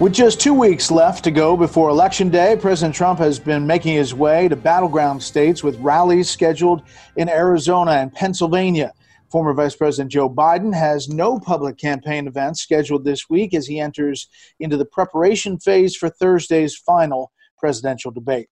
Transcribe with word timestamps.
With 0.00 0.14
just 0.14 0.40
two 0.40 0.54
weeks 0.54 0.90
left 0.90 1.24
to 1.24 1.30
go 1.30 1.58
before 1.58 1.90
Election 1.90 2.30
Day, 2.30 2.56
President 2.58 2.94
Trump 2.94 3.18
has 3.18 3.38
been 3.38 3.66
making 3.66 3.96
his 3.96 4.14
way 4.14 4.48
to 4.48 4.56
battleground 4.56 5.22
states 5.22 5.62
with 5.62 5.78
rallies 5.78 6.30
scheduled 6.30 6.80
in 7.16 7.28
Arizona 7.28 7.90
and 7.90 8.10
Pennsylvania. 8.10 8.94
Former 9.30 9.52
Vice 9.52 9.76
President 9.76 10.10
Joe 10.10 10.30
Biden 10.30 10.72
has 10.74 11.10
no 11.10 11.38
public 11.38 11.76
campaign 11.76 12.26
events 12.26 12.62
scheduled 12.62 13.04
this 13.04 13.28
week 13.28 13.52
as 13.52 13.66
he 13.66 13.78
enters 13.78 14.26
into 14.58 14.78
the 14.78 14.86
preparation 14.86 15.58
phase 15.58 15.94
for 15.94 16.08
Thursday's 16.08 16.74
final 16.74 17.30
presidential 17.58 18.10
debate. 18.10 18.48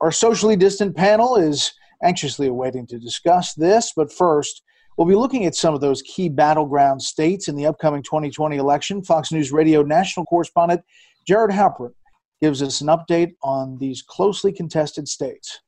Our 0.00 0.12
socially 0.12 0.54
distant 0.54 0.94
panel 0.94 1.34
is 1.34 1.72
anxiously 2.04 2.46
awaiting 2.46 2.86
to 2.86 3.00
discuss 3.00 3.54
this, 3.54 3.92
but 3.96 4.12
first, 4.12 4.62
We'll 5.02 5.08
be 5.08 5.20
looking 5.20 5.46
at 5.46 5.56
some 5.56 5.74
of 5.74 5.80
those 5.80 6.00
key 6.02 6.28
battleground 6.28 7.02
states 7.02 7.48
in 7.48 7.56
the 7.56 7.66
upcoming 7.66 8.04
2020 8.04 8.56
election. 8.56 9.02
Fox 9.02 9.32
News 9.32 9.50
Radio 9.50 9.82
national 9.82 10.26
correspondent 10.26 10.82
Jared 11.26 11.50
Halpern 11.50 11.92
gives 12.40 12.62
us 12.62 12.80
an 12.80 12.86
update 12.86 13.32
on 13.42 13.78
these 13.78 14.00
closely 14.00 14.52
contested 14.52 15.08
states. 15.08 15.58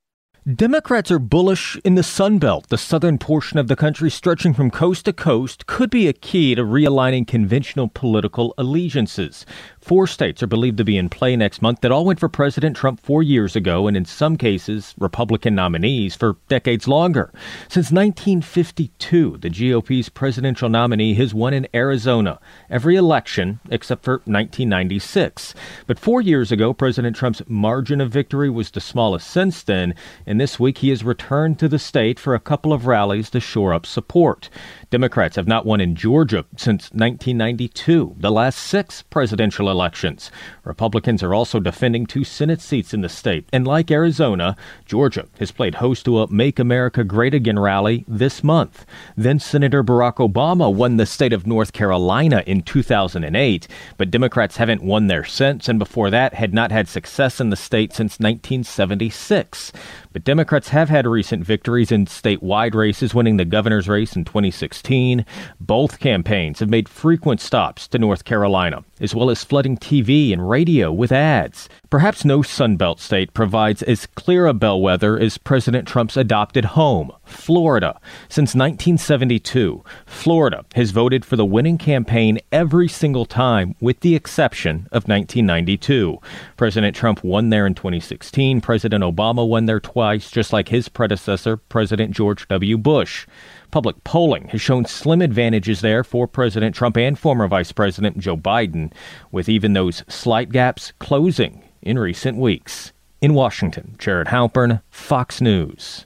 Democrats 0.54 1.10
are 1.10 1.18
bullish 1.18 1.76
in 1.84 1.96
the 1.96 2.02
Sun 2.04 2.38
Belt. 2.38 2.68
The 2.68 2.78
southern 2.78 3.18
portion 3.18 3.58
of 3.58 3.66
the 3.66 3.74
country, 3.74 4.08
stretching 4.08 4.54
from 4.54 4.70
coast 4.70 5.06
to 5.06 5.12
coast, 5.12 5.66
could 5.66 5.90
be 5.90 6.06
a 6.06 6.12
key 6.12 6.54
to 6.54 6.62
realigning 6.62 7.26
conventional 7.26 7.88
political 7.88 8.54
allegiances. 8.56 9.44
Four 9.84 10.06
states 10.06 10.42
are 10.42 10.46
believed 10.46 10.78
to 10.78 10.84
be 10.84 10.96
in 10.96 11.10
play 11.10 11.36
next 11.36 11.60
month 11.60 11.82
that 11.82 11.92
all 11.92 12.06
went 12.06 12.18
for 12.18 12.30
President 12.30 12.74
Trump 12.74 13.00
four 13.00 13.22
years 13.22 13.54
ago, 13.54 13.86
and 13.86 13.94
in 13.94 14.06
some 14.06 14.38
cases, 14.38 14.94
Republican 14.98 15.54
nominees 15.54 16.14
for 16.14 16.38
decades 16.48 16.88
longer. 16.88 17.30
Since 17.68 17.92
1952, 17.92 19.36
the 19.36 19.50
GOP's 19.50 20.08
presidential 20.08 20.70
nominee 20.70 21.12
has 21.16 21.34
won 21.34 21.52
in 21.52 21.68
Arizona 21.74 22.40
every 22.70 22.96
election 22.96 23.60
except 23.68 24.04
for 24.04 24.22
1996. 24.24 25.52
But 25.86 25.98
four 25.98 26.22
years 26.22 26.50
ago, 26.50 26.72
President 26.72 27.14
Trump's 27.14 27.42
margin 27.46 28.00
of 28.00 28.10
victory 28.10 28.48
was 28.48 28.70
the 28.70 28.80
smallest 28.80 29.28
since 29.28 29.62
then, 29.62 29.94
and 30.24 30.40
this 30.40 30.58
week 30.58 30.78
he 30.78 30.88
has 30.88 31.04
returned 31.04 31.58
to 31.58 31.68
the 31.68 31.78
state 31.78 32.18
for 32.18 32.34
a 32.34 32.40
couple 32.40 32.72
of 32.72 32.86
rallies 32.86 33.28
to 33.28 33.38
shore 33.38 33.74
up 33.74 33.84
support. 33.84 34.48
Democrats 34.88 35.36
have 35.36 35.46
not 35.46 35.66
won 35.66 35.82
in 35.82 35.94
Georgia 35.94 36.46
since 36.56 36.84
1992, 36.92 38.14
the 38.16 38.30
last 38.30 38.58
six 38.58 39.02
presidential 39.02 39.73
elections. 39.74 40.30
Republicans 40.62 41.20
are 41.22 41.34
also 41.34 41.58
defending 41.58 42.06
two 42.06 42.22
Senate 42.22 42.60
seats 42.60 42.94
in 42.94 43.00
the 43.00 43.08
state. 43.08 43.48
And 43.52 43.66
like 43.66 43.90
Arizona, 43.90 44.56
Georgia 44.86 45.26
has 45.40 45.50
played 45.50 45.74
host 45.76 46.04
to 46.04 46.20
a 46.20 46.32
Make 46.32 46.60
America 46.60 47.02
Great 47.02 47.34
Again 47.34 47.58
rally 47.58 48.04
this 48.06 48.44
month. 48.44 48.86
Then 49.16 49.40
Senator 49.40 49.82
Barack 49.82 50.16
Obama 50.16 50.72
won 50.72 50.96
the 50.96 51.06
state 51.06 51.32
of 51.32 51.46
North 51.46 51.72
Carolina 51.72 52.44
in 52.46 52.62
2008, 52.62 53.66
but 53.96 54.12
Democrats 54.12 54.56
haven't 54.58 54.82
won 54.82 55.08
there 55.08 55.24
since, 55.24 55.68
and 55.68 55.78
before 55.78 56.10
that 56.10 56.34
had 56.34 56.54
not 56.54 56.70
had 56.70 56.86
success 56.86 57.40
in 57.40 57.50
the 57.50 57.56
state 57.56 57.92
since 57.92 58.20
1976. 58.20 59.72
But 60.14 60.22
Democrats 60.22 60.68
have 60.68 60.88
had 60.88 61.08
recent 61.08 61.44
victories 61.44 61.90
in 61.90 62.06
statewide 62.06 62.76
races, 62.76 63.16
winning 63.16 63.36
the 63.36 63.44
governor's 63.44 63.88
race 63.88 64.14
in 64.14 64.24
2016. 64.24 65.26
Both 65.58 65.98
campaigns 65.98 66.60
have 66.60 66.70
made 66.70 66.88
frequent 66.88 67.40
stops 67.40 67.88
to 67.88 67.98
North 67.98 68.24
Carolina, 68.24 68.84
as 69.00 69.12
well 69.12 69.28
as 69.28 69.42
flooding 69.42 69.76
TV 69.76 70.32
and 70.32 70.48
radio 70.48 70.92
with 70.92 71.10
ads. 71.10 71.68
Perhaps 71.90 72.24
no 72.24 72.40
Sunbelt 72.40 73.00
state 73.00 73.34
provides 73.34 73.82
as 73.82 74.06
clear 74.06 74.46
a 74.46 74.54
bellwether 74.54 75.18
as 75.18 75.36
President 75.36 75.88
Trump's 75.88 76.16
adopted 76.16 76.64
home, 76.64 77.10
Florida. 77.24 77.98
Since 78.28 78.54
1972, 78.54 79.82
Florida 80.06 80.64
has 80.76 80.92
voted 80.92 81.24
for 81.24 81.34
the 81.34 81.44
winning 81.44 81.78
campaign 81.78 82.38
every 82.52 82.86
single 82.86 83.26
time, 83.26 83.74
with 83.80 83.98
the 84.00 84.14
exception 84.14 84.86
of 84.92 85.08
1992. 85.08 86.18
President 86.56 86.94
Trump 86.94 87.24
won 87.24 87.50
there 87.50 87.66
in 87.66 87.74
2016. 87.74 88.60
President 88.60 89.02
Obama 89.02 89.46
won 89.46 89.66
there 89.66 89.80
twice, 89.80 90.03
just 90.04 90.52
like 90.52 90.68
his 90.68 90.88
predecessor, 90.88 91.56
President 91.56 92.12
George 92.12 92.46
W. 92.48 92.76
Bush. 92.76 93.26
Public 93.70 94.04
polling 94.04 94.48
has 94.48 94.60
shown 94.60 94.84
slim 94.84 95.22
advantages 95.22 95.80
there 95.80 96.04
for 96.04 96.28
President 96.28 96.74
Trump 96.74 96.96
and 96.96 97.18
former 97.18 97.48
Vice 97.48 97.72
President 97.72 98.18
Joe 98.18 98.36
Biden, 98.36 98.92
with 99.32 99.48
even 99.48 99.72
those 99.72 100.04
slight 100.06 100.50
gaps 100.50 100.92
closing 100.98 101.64
in 101.82 101.98
recent 101.98 102.38
weeks. 102.38 102.92
In 103.20 103.34
Washington, 103.34 103.96
Jared 103.98 104.28
Halpern, 104.28 104.82
Fox 104.90 105.40
News. 105.40 106.04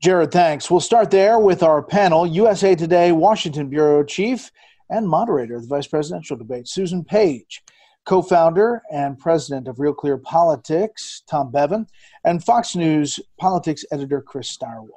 Jared, 0.00 0.30
thanks. 0.30 0.70
We'll 0.70 0.80
start 0.80 1.10
there 1.10 1.38
with 1.38 1.62
our 1.62 1.82
panel 1.82 2.26
USA 2.26 2.74
Today 2.74 3.10
Washington 3.10 3.68
Bureau 3.68 4.04
Chief 4.04 4.50
and 4.88 5.08
moderator 5.08 5.56
of 5.56 5.62
the 5.62 5.68
vice 5.68 5.86
presidential 5.86 6.36
debate, 6.36 6.68
Susan 6.68 7.04
Page, 7.04 7.62
co 8.06 8.22
founder 8.22 8.82
and 8.92 9.18
president 9.18 9.68
of 9.68 9.76
RealClearPolitics, 9.76 11.22
Tom 11.28 11.50
Bevan, 11.50 11.86
and 12.24 12.44
Fox 12.44 12.76
News 12.76 13.18
politics 13.38 13.84
editor, 13.90 14.20
Chris 14.20 14.56
Stirewalt. 14.56 14.88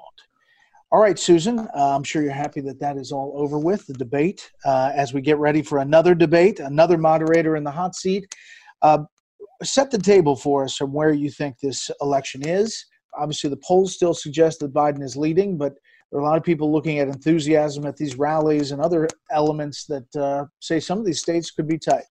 All 0.92 1.02
right, 1.02 1.20
Susan, 1.20 1.60
uh, 1.60 1.96
I'm 1.96 2.04
sure 2.04 2.22
you're 2.22 2.32
happy 2.32 2.62
that 2.62 2.80
that 2.80 2.96
is 2.96 3.12
all 3.12 3.34
over 3.36 3.60
with, 3.60 3.86
the 3.88 3.94
debate. 3.94 4.50
Uh, 4.66 4.92
as 4.96 5.14
we 5.14 5.22
get 5.22 5.38
ready 5.38 5.62
for 5.62 5.80
another 5.80 6.16
debate, 6.16 6.62
another 6.62 6.98
moderator 6.98 7.58
in 7.58 7.64
the 7.64 7.72
hot 7.72 7.94
seat. 7.94 8.34
Uh, 8.82 9.00
set 9.64 9.92
the 9.92 9.98
table 9.98 10.36
for 10.36 10.64
us 10.64 10.78
from 10.78 10.94
where 10.94 11.12
you 11.12 11.30
think 11.30 11.60
this 11.60 11.92
election 12.02 12.48
is. 12.48 12.86
Obviously, 13.18 13.50
the 13.50 13.58
polls 13.58 13.96
still 13.96 14.14
suggest 14.14 14.60
that 14.60 14.74
Biden 14.74 15.04
is 15.04 15.18
leading, 15.18 15.58
but 15.58 15.74
there 16.10 16.22
are 16.22 16.24
a 16.24 16.26
lot 16.26 16.38
of 16.38 16.44
people 16.44 16.72
looking 16.72 17.00
at 17.00 17.10
enthusiasm 17.10 17.86
at 17.86 17.98
these 17.98 18.16
rallies 18.16 18.72
and 18.72 18.82
other 18.82 19.10
elements 19.32 19.86
that 19.88 20.16
uh, 20.16 20.46
say 20.60 20.80
some 20.80 21.00
of 21.00 21.06
these 21.06 21.20
states 21.20 21.52
could 21.52 21.68
be 21.68 21.78
tight. 21.78 22.06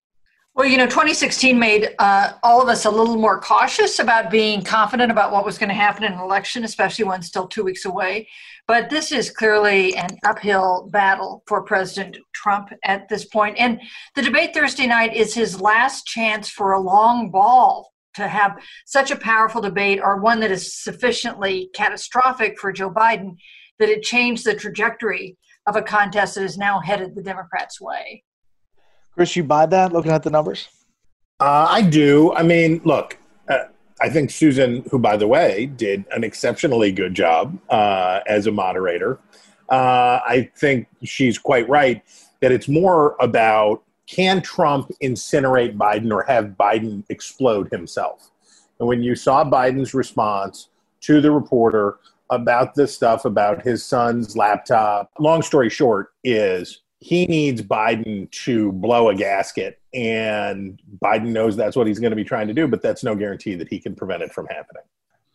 Well, 0.57 0.67
you 0.67 0.79
know, 0.79 0.87
2016 0.87 1.59
made 1.59 1.91
uh, 1.99 2.33
all 2.43 2.63
of 2.63 2.69
us 2.71 2.87
a 2.87 2.91
little 2.91 3.19
more 3.19 3.39
cautious 3.39 3.99
about 3.99 4.31
being 4.31 4.65
confident 4.65 5.13
about 5.13 5.31
what 5.31 5.45
was 5.45 5.59
going 5.59 5.69
to 5.69 5.75
happen 5.75 6.03
in 6.03 6.15
an 6.15 6.19
election, 6.19 6.65
especially 6.65 7.05
when 7.05 7.21
still 7.21 7.47
two 7.47 7.63
weeks 7.63 7.85
away. 7.85 8.27
But 8.67 8.89
this 8.89 9.13
is 9.13 9.29
clearly 9.29 9.95
an 9.97 10.17
uphill 10.25 10.89
battle 10.91 11.43
for 11.47 11.63
President 11.63 12.17
Trump 12.35 12.71
at 12.85 13.07
this 13.11 13.27
point. 13.27 13.59
And 13.59 13.83
the 14.15 14.23
debate 14.23 14.55
Thursday 14.55 14.87
night 14.87 15.15
is 15.15 15.35
his 15.35 15.61
last 15.61 16.07
chance 16.07 16.49
for 16.49 16.73
a 16.73 16.81
long 16.81 17.31
ball 17.31 17.93
to 18.15 18.27
have 18.27 18.57
such 18.87 19.11
a 19.11 19.17
powerful 19.17 19.61
debate 19.61 20.01
or 20.03 20.23
one 20.23 20.41
that 20.41 20.51
is 20.51 20.83
sufficiently 20.83 21.69
catastrophic 21.75 22.59
for 22.59 22.73
Joe 22.73 22.91
Biden 22.91 23.37
that 23.79 23.91
it 23.91 24.03
changed 24.03 24.47
the 24.47 24.55
trajectory 24.55 25.37
of 25.67 25.77
a 25.77 25.83
contest 25.83 26.37
that 26.37 26.45
is 26.45 26.57
now 26.57 26.81
headed 26.81 27.15
the 27.15 27.23
Democrats' 27.23 27.79
way. 27.79 28.23
Chris, 29.17 29.35
you 29.35 29.43
buy 29.43 29.65
that 29.65 29.95
looking 29.95 30.13
at 30.13 30.23
the 30.23 30.31
numbers? 30.31 30.69
Uh, 31.41 31.67
I 31.71 31.81
do. 31.81 32.35
I 32.35 32.43
mean, 32.43 32.83
look, 32.85 33.17
uh, 33.49 33.65
I 33.99 34.11
think 34.11 34.31
Susan, 34.31 34.85
who, 34.91 34.99
by 34.99 35.17
the 35.17 35.27
way, 35.27 35.67
did 35.67 36.05
an 36.13 36.23
exceptionally 36.23 36.93
good 36.93 37.15
job 37.15 37.59
uh, 37.71 38.21
as 38.27 38.47
a 38.47 38.53
moderator, 38.53 39.19
uh, 39.71 40.21
I 40.25 40.51
think 40.57 40.87
she's 41.03 41.39
quite 41.39 41.67
right 41.67 42.03
that 42.41 42.53
it's 42.53 42.69
more 42.69 43.17
about 43.19 43.83
can 44.07 44.43
Trump 44.43 44.93
incinerate 45.03 45.77
Biden 45.77 46.13
or 46.13 46.23
have 46.25 46.51
Biden 46.51 47.03
explode 47.09 47.71
himself? 47.73 48.31
And 48.79 48.87
when 48.87 49.03
you 49.03 49.15
saw 49.15 49.45
Biden's 49.45 49.95
response 49.95 50.69
to 51.01 51.23
the 51.23 51.31
reporter 51.31 51.99
about 52.29 52.75
this 52.75 52.95
stuff 52.95 53.25
about 53.25 53.63
his 53.63 53.85
son's 53.85 54.37
laptop, 54.37 55.11
long 55.19 55.41
story 55.41 55.71
short, 55.71 56.13
is 56.23 56.83
he 56.99 57.27
needs 57.27 57.63
Biden 57.63 58.31
to 58.45 58.73
blow 58.73 59.11
a 59.11 59.15
gasket, 59.15 59.81
and 59.93 60.81
Biden 61.03 61.29
knows 61.29 61.57
that's 61.57 61.77
what 61.77 61.87
he's 61.87 61.99
going 61.99 62.11
to 62.11 62.17
be 62.17 62.25
trying 62.25 62.49
to 62.49 62.55
do, 62.55 62.67
but 62.67 62.83
that's 62.83 63.05
no 63.05 63.15
guarantee 63.15 63.55
that 63.57 63.69
he 63.69 63.79
can 63.79 63.95
prevent 63.95 64.23
it 64.23 64.33
from 64.33 64.47
happening. 64.47 64.83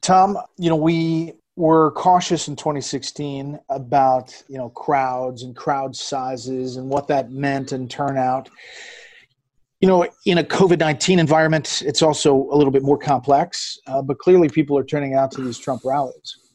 Tom, 0.02 0.38
you 0.58 0.69
know, 0.69 0.75
we 0.75 1.34
were 1.56 1.92
cautious 1.92 2.48
in 2.48 2.56
2016 2.56 3.60
about, 3.69 4.42
you 4.48 4.58
know, 4.58 4.69
crowds 4.69 5.44
and 5.44 5.56
crowd 5.56 5.96
sizes 5.96 6.78
and 6.78 6.90
what 6.90 7.08
that 7.08 7.31
meant 7.31 7.72
and 7.72 7.90
turnout. 7.90 8.50
You 9.80 9.88
know, 9.88 10.08
in 10.25 10.40
a 10.40 10.44
COVID 10.44 10.80
19 10.80 11.19
environment, 11.19 11.84
it's 11.86 12.02
also 12.02 12.50
a 12.52 12.56
little 12.56 12.72
bit 12.72 12.84
more 12.84 12.98
complex, 12.98 13.80
uh, 13.88 14.02
but 14.02 14.18
clearly 14.19 14.50
people 14.50 14.78
are 14.78 14.84
turning 14.84 15.13
out 15.13 15.31
to 15.31 15.42
these 15.42 15.58
Trump 15.58 15.81
rallies. 15.86 16.50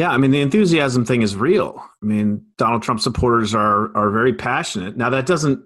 Yeah, 0.00 0.12
I 0.12 0.16
mean 0.16 0.30
the 0.30 0.40
enthusiasm 0.40 1.04
thing 1.04 1.20
is 1.20 1.36
real. 1.36 1.78
I 2.02 2.06
mean 2.06 2.42
Donald 2.56 2.82
Trump 2.82 3.00
supporters 3.00 3.54
are 3.54 3.94
are 3.94 4.08
very 4.08 4.32
passionate. 4.32 4.96
Now 4.96 5.10
that 5.10 5.26
doesn't 5.26 5.62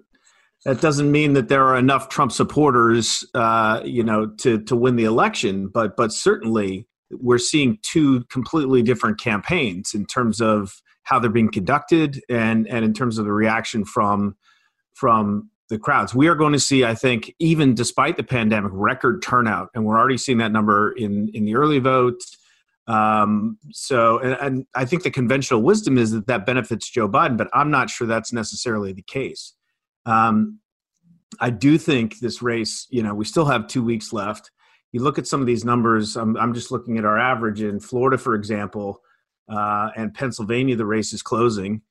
that 0.65 0.81
doesn't 0.81 1.09
mean 1.09 1.35
that 1.35 1.47
there 1.47 1.63
are 1.63 1.77
enough 1.77 2.09
Trump 2.09 2.33
supporters, 2.33 3.23
uh, 3.33 3.79
you 3.85 4.03
know, 4.03 4.27
to 4.39 4.61
to 4.63 4.75
win 4.75 4.97
the 4.97 5.05
election. 5.05 5.69
But 5.69 5.95
but 5.95 6.11
certainly 6.11 6.85
we're 7.11 7.37
seeing 7.37 7.79
two 7.81 8.25
completely 8.25 8.83
different 8.83 9.21
campaigns 9.21 9.93
in 9.93 10.05
terms 10.05 10.41
of 10.41 10.81
how 11.03 11.17
they're 11.17 11.29
being 11.29 11.49
conducted 11.49 12.21
and 12.27 12.67
and 12.67 12.83
in 12.83 12.93
terms 12.93 13.17
of 13.17 13.23
the 13.23 13.31
reaction 13.31 13.85
from 13.85 14.35
from 14.95 15.49
the 15.69 15.79
crowds. 15.79 16.13
We 16.13 16.27
are 16.27 16.35
going 16.35 16.51
to 16.51 16.59
see, 16.59 16.83
I 16.83 16.93
think, 16.93 17.33
even 17.39 17.73
despite 17.73 18.17
the 18.17 18.23
pandemic, 18.23 18.73
record 18.73 19.21
turnout, 19.21 19.69
and 19.73 19.85
we're 19.85 19.97
already 19.97 20.17
seeing 20.17 20.39
that 20.39 20.51
number 20.51 20.91
in 20.91 21.29
in 21.33 21.45
the 21.45 21.55
early 21.55 21.79
vote. 21.79 22.21
Um, 22.87 23.57
so, 23.71 24.19
and, 24.19 24.33
and 24.39 24.65
I 24.75 24.85
think 24.85 25.03
the 25.03 25.11
conventional 25.11 25.61
wisdom 25.61 25.97
is 25.97 26.11
that 26.11 26.27
that 26.27 26.45
benefits 26.45 26.89
Joe 26.89 27.09
Biden, 27.09 27.37
but 27.37 27.49
I'm 27.53 27.71
not 27.71 27.89
sure 27.89 28.05
that's 28.05 28.31
necessarily 28.31 28.93
the 28.93 29.01
case. 29.01 29.53
Um, 30.05 30.59
I 31.39 31.49
do 31.49 31.77
think 31.77 32.19
this 32.19 32.41
race, 32.41 32.87
you 32.89 33.01
know, 33.03 33.13
we 33.13 33.25
still 33.25 33.45
have 33.45 33.67
two 33.67 33.83
weeks 33.83 34.13
left. 34.13 34.51
You 34.91 35.01
look 35.01 35.17
at 35.17 35.27
some 35.27 35.41
of 35.41 35.47
these 35.47 35.65
numbers. 35.65 36.15
I'm, 36.15 36.37
I'm 36.37 36.53
just 36.53 36.71
looking 36.71 36.97
at 36.97 37.05
our 37.05 37.17
average 37.17 37.61
in 37.61 37.79
Florida, 37.79 38.17
for 38.17 38.35
example, 38.35 39.01
uh, 39.51 39.89
and 39.95 40.13
Pennsylvania. 40.13 40.75
The 40.75 40.85
race 40.85 41.11
is 41.11 41.21
closing. 41.21 41.81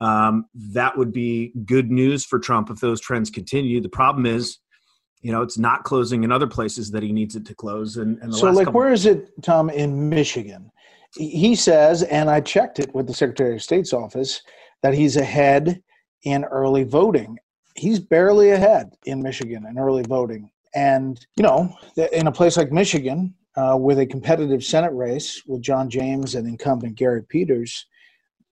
Um, 0.00 0.46
that 0.54 0.96
would 0.96 1.12
be 1.12 1.52
good 1.64 1.90
news 1.90 2.24
for 2.24 2.38
Trump 2.38 2.70
if 2.70 2.80
those 2.80 3.00
trends 3.00 3.30
continue. 3.30 3.80
The 3.80 3.88
problem 3.88 4.26
is, 4.26 4.58
you 5.24 5.32
know, 5.32 5.40
it's 5.40 5.56
not 5.56 5.84
closing 5.84 6.22
in 6.22 6.30
other 6.30 6.46
places 6.46 6.90
that 6.90 7.02
he 7.02 7.10
needs 7.10 7.34
it 7.34 7.46
to 7.46 7.54
close. 7.54 7.96
And, 7.96 8.18
and 8.18 8.34
so, 8.34 8.50
like, 8.50 8.74
where 8.74 8.92
is 8.92 9.06
it, 9.06 9.30
Tom, 9.42 9.70
in 9.70 10.10
Michigan? 10.10 10.70
He 11.16 11.54
says, 11.54 12.02
and 12.02 12.28
I 12.28 12.42
checked 12.42 12.78
it 12.78 12.94
with 12.94 13.06
the 13.06 13.14
Secretary 13.14 13.54
of 13.54 13.62
State's 13.62 13.94
office, 13.94 14.42
that 14.82 14.92
he's 14.92 15.16
ahead 15.16 15.82
in 16.24 16.44
early 16.44 16.84
voting. 16.84 17.38
He's 17.74 17.98
barely 17.98 18.50
ahead 18.50 18.90
in 19.06 19.22
Michigan 19.22 19.64
in 19.66 19.78
early 19.78 20.02
voting. 20.06 20.50
And, 20.74 21.18
you 21.36 21.42
know, 21.42 21.74
in 22.12 22.26
a 22.26 22.32
place 22.32 22.58
like 22.58 22.70
Michigan, 22.70 23.34
uh, 23.56 23.78
with 23.80 24.00
a 24.00 24.06
competitive 24.06 24.62
Senate 24.62 24.92
race 24.92 25.42
with 25.46 25.62
John 25.62 25.88
James 25.88 26.34
and 26.34 26.46
incumbent 26.46 26.96
Gary 26.96 27.22
Peters, 27.22 27.86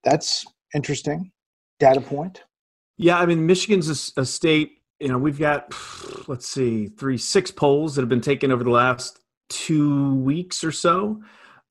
that's 0.05 0.47
interesting 0.75 1.33
data 1.79 2.01
point. 2.01 2.45
Yeah, 2.97 3.19
I 3.19 3.27
mean, 3.27 3.45
Michigan's 3.45 3.91
a, 4.17 4.23
a 4.23 4.25
state. 4.25 4.79
You 5.03 5.09
know, 5.09 5.19
we've 5.19 5.39
got 5.39 5.75
let's 6.29 6.49
see, 6.49 6.87
three, 6.87 7.19
six 7.19 7.51
polls 7.51 7.95
that 7.95 8.03
have 8.03 8.09
been 8.09 8.21
taken 8.21 8.53
over 8.53 8.63
the 8.63 8.71
last 8.71 9.19
two 9.49 10.15
weeks 10.17 10.63
or 10.63 10.73
so. 10.73 11.21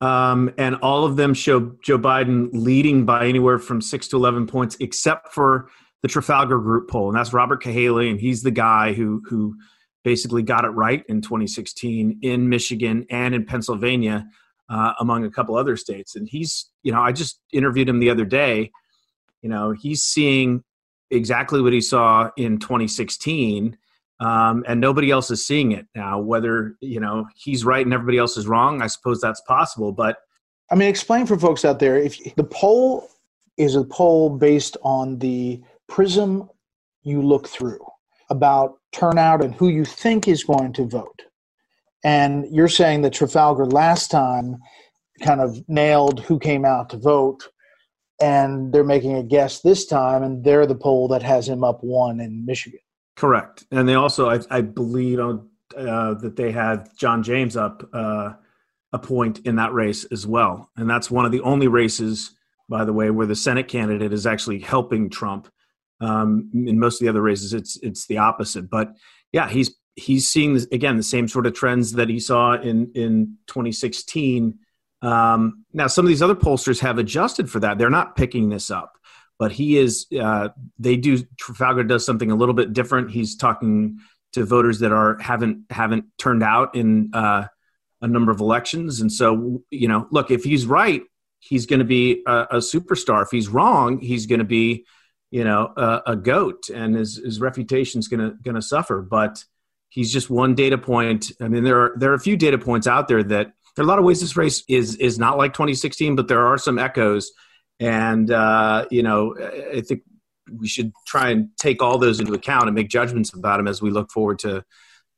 Um, 0.00 0.52
and 0.58 0.76
all 0.76 1.04
of 1.04 1.16
them 1.16 1.32
show 1.32 1.76
Joe 1.82 1.98
Biden 1.98 2.50
leading 2.52 3.06
by 3.06 3.26
anywhere 3.26 3.58
from 3.58 3.80
six 3.80 4.08
to 4.08 4.16
11 4.16 4.48
points, 4.48 4.76
except 4.80 5.32
for 5.32 5.68
the 6.02 6.08
Trafalgar 6.08 6.58
Group 6.58 6.90
poll. 6.90 7.08
And 7.08 7.16
that's 7.16 7.32
Robert 7.32 7.62
Cahaly, 7.62 8.10
and 8.10 8.20
he's 8.20 8.42
the 8.42 8.50
guy 8.50 8.92
who, 8.92 9.22
who 9.28 9.56
basically 10.04 10.42
got 10.42 10.64
it 10.64 10.70
right 10.70 11.04
in 11.08 11.22
2016 11.22 12.18
in 12.20 12.48
Michigan 12.48 13.06
and 13.10 13.34
in 13.34 13.46
Pennsylvania, 13.46 14.26
uh, 14.68 14.92
among 14.98 15.24
a 15.24 15.30
couple 15.30 15.56
other 15.56 15.76
states. 15.76 16.16
And 16.16 16.28
he's, 16.28 16.68
you 16.82 16.92
know, 16.92 17.00
I 17.00 17.12
just 17.12 17.40
interviewed 17.52 17.88
him 17.88 18.00
the 18.00 18.10
other 18.10 18.24
day 18.24 18.72
you 19.42 19.48
know, 19.48 19.72
he's 19.72 20.02
seeing 20.02 20.62
exactly 21.12 21.60
what 21.60 21.72
he 21.72 21.80
saw 21.80 22.30
in 22.36 22.58
2016, 22.58 23.76
um, 24.20 24.64
and 24.66 24.80
nobody 24.80 25.10
else 25.10 25.30
is 25.30 25.46
seeing 25.46 25.72
it 25.72 25.86
now. 25.94 26.18
Whether 26.18 26.76
you 26.80 27.00
know 27.00 27.26
he's 27.36 27.64
right 27.64 27.84
and 27.84 27.94
everybody 27.94 28.18
else 28.18 28.36
is 28.36 28.48
wrong, 28.48 28.82
I 28.82 28.86
suppose 28.86 29.20
that's 29.20 29.42
possible. 29.42 29.92
But 29.92 30.18
I 30.70 30.74
mean, 30.74 30.88
explain 30.88 31.26
for 31.26 31.38
folks 31.38 31.64
out 31.64 31.78
there 31.78 31.96
if 31.96 32.34
the 32.34 32.44
poll 32.44 33.08
is 33.56 33.76
a 33.76 33.84
poll 33.84 34.30
based 34.30 34.76
on 34.82 35.18
the 35.18 35.62
prism 35.88 36.48
you 37.02 37.20
look 37.20 37.48
through 37.48 37.84
about 38.30 38.78
turnout 38.92 39.44
and 39.44 39.54
who 39.54 39.68
you 39.68 39.84
think 39.84 40.26
is 40.26 40.44
going 40.44 40.72
to 40.72 40.86
vote. 40.86 41.22
And 42.04 42.46
you're 42.50 42.68
saying 42.68 43.02
that 43.02 43.12
Trafalgar 43.12 43.66
last 43.66 44.10
time 44.10 44.56
kind 45.22 45.40
of 45.40 45.62
nailed 45.68 46.20
who 46.20 46.38
came 46.38 46.64
out 46.64 46.88
to 46.90 46.96
vote 46.96 47.48
and 48.22 48.72
they're 48.72 48.84
making 48.84 49.16
a 49.16 49.22
guess 49.22 49.60
this 49.60 49.84
time, 49.84 50.22
and 50.22 50.44
they're 50.44 50.66
the 50.66 50.76
poll 50.76 51.08
that 51.08 51.22
has 51.22 51.48
him 51.48 51.64
up 51.64 51.82
one 51.82 52.20
in 52.20 52.46
Michigan. 52.46 52.80
Correct, 53.16 53.64
and 53.70 53.88
they 53.88 53.94
also, 53.94 54.30
I, 54.30 54.40
I 54.48 54.60
believe, 54.60 55.18
uh, 55.18 56.14
that 56.14 56.36
they 56.36 56.52
had 56.52 56.88
John 56.96 57.22
James 57.22 57.56
up 57.56 57.88
uh, 57.92 58.34
a 58.92 58.98
point 58.98 59.40
in 59.40 59.56
that 59.56 59.72
race 59.72 60.04
as 60.04 60.26
well, 60.26 60.70
and 60.76 60.88
that's 60.88 61.10
one 61.10 61.26
of 61.26 61.32
the 61.32 61.40
only 61.40 61.68
races, 61.68 62.34
by 62.68 62.84
the 62.84 62.92
way, 62.92 63.10
where 63.10 63.26
the 63.26 63.36
Senate 63.36 63.68
candidate 63.68 64.12
is 64.12 64.26
actually 64.26 64.60
helping 64.60 65.10
Trump. 65.10 65.48
Um, 66.00 66.50
in 66.54 66.78
most 66.78 67.00
of 67.00 67.04
the 67.04 67.10
other 67.10 67.22
races, 67.22 67.52
it's 67.52 67.76
it's 67.82 68.06
the 68.06 68.18
opposite. 68.18 68.70
But 68.70 68.94
yeah, 69.32 69.48
he's 69.48 69.74
he's 69.96 70.28
seeing 70.28 70.56
again 70.72 70.96
the 70.96 71.02
same 71.02 71.28
sort 71.28 71.46
of 71.46 71.54
trends 71.54 71.92
that 71.92 72.08
he 72.08 72.20
saw 72.20 72.54
in 72.54 72.90
in 72.94 73.36
2016 73.48 74.58
um, 75.02 75.64
now, 75.72 75.88
some 75.88 76.04
of 76.04 76.08
these 76.08 76.22
other 76.22 76.36
pollsters 76.36 76.80
have 76.80 76.98
adjusted 76.98 77.50
for 77.50 77.60
that. 77.60 77.76
They're 77.76 77.90
not 77.90 78.14
picking 78.16 78.48
this 78.48 78.70
up, 78.70 78.96
but 79.38 79.52
he 79.52 79.76
is. 79.76 80.06
Uh, 80.18 80.50
they 80.78 80.96
do. 80.96 81.22
Trafalgar 81.38 81.84
does 81.84 82.06
something 82.06 82.30
a 82.30 82.36
little 82.36 82.54
bit 82.54 82.72
different. 82.72 83.10
He's 83.10 83.36
talking 83.36 83.98
to 84.34 84.44
voters 84.44 84.78
that 84.78 84.92
are 84.92 85.18
haven't 85.18 85.64
haven't 85.70 86.04
turned 86.18 86.44
out 86.44 86.76
in 86.76 87.10
uh, 87.12 87.46
a 88.00 88.06
number 88.06 88.30
of 88.30 88.40
elections, 88.40 89.00
and 89.00 89.12
so 89.12 89.64
you 89.70 89.88
know, 89.88 90.06
look, 90.12 90.30
if 90.30 90.44
he's 90.44 90.66
right, 90.66 91.02
he's 91.40 91.66
going 91.66 91.80
to 91.80 91.84
be 91.84 92.22
a, 92.26 92.46
a, 92.52 92.56
superstar. 92.58 93.22
If 93.22 93.30
he's 93.32 93.48
wrong, 93.48 93.98
he's 93.98 94.26
going 94.26 94.38
to 94.38 94.44
be, 94.44 94.86
you 95.32 95.42
know, 95.42 95.72
a, 95.76 96.02
a 96.06 96.16
goat, 96.16 96.68
and 96.72 96.94
his 96.94 97.16
his 97.16 97.40
reputation's 97.40 98.06
going 98.06 98.20
to 98.20 98.36
going 98.40 98.54
to 98.54 98.62
suffer. 98.62 99.02
But 99.02 99.44
he's 99.88 100.12
just 100.12 100.30
one 100.30 100.54
data 100.54 100.78
point. 100.78 101.32
I 101.40 101.48
mean, 101.48 101.64
there 101.64 101.80
are 101.80 101.92
there 101.96 102.12
are 102.12 102.14
a 102.14 102.20
few 102.20 102.36
data 102.36 102.58
points 102.58 102.86
out 102.86 103.08
there 103.08 103.24
that 103.24 103.52
there 103.74 103.82
are 103.82 103.86
a 103.86 103.88
lot 103.88 103.98
of 103.98 104.04
ways 104.04 104.20
this 104.20 104.36
race 104.36 104.62
is 104.68 104.96
is 104.96 105.18
not 105.18 105.38
like 105.38 105.52
2016, 105.54 106.16
but 106.16 106.28
there 106.28 106.46
are 106.46 106.58
some 106.58 106.78
echoes, 106.78 107.32
and 107.80 108.30
uh, 108.30 108.86
you 108.90 109.02
know, 109.02 109.34
I 109.74 109.80
think 109.80 110.02
we 110.58 110.68
should 110.68 110.92
try 111.06 111.30
and 111.30 111.48
take 111.58 111.82
all 111.82 111.98
those 111.98 112.20
into 112.20 112.34
account 112.34 112.66
and 112.66 112.74
make 112.74 112.88
judgments 112.88 113.32
about 113.32 113.58
them 113.58 113.68
as 113.68 113.80
we 113.80 113.90
look 113.90 114.10
forward 114.10 114.38
to 114.40 114.64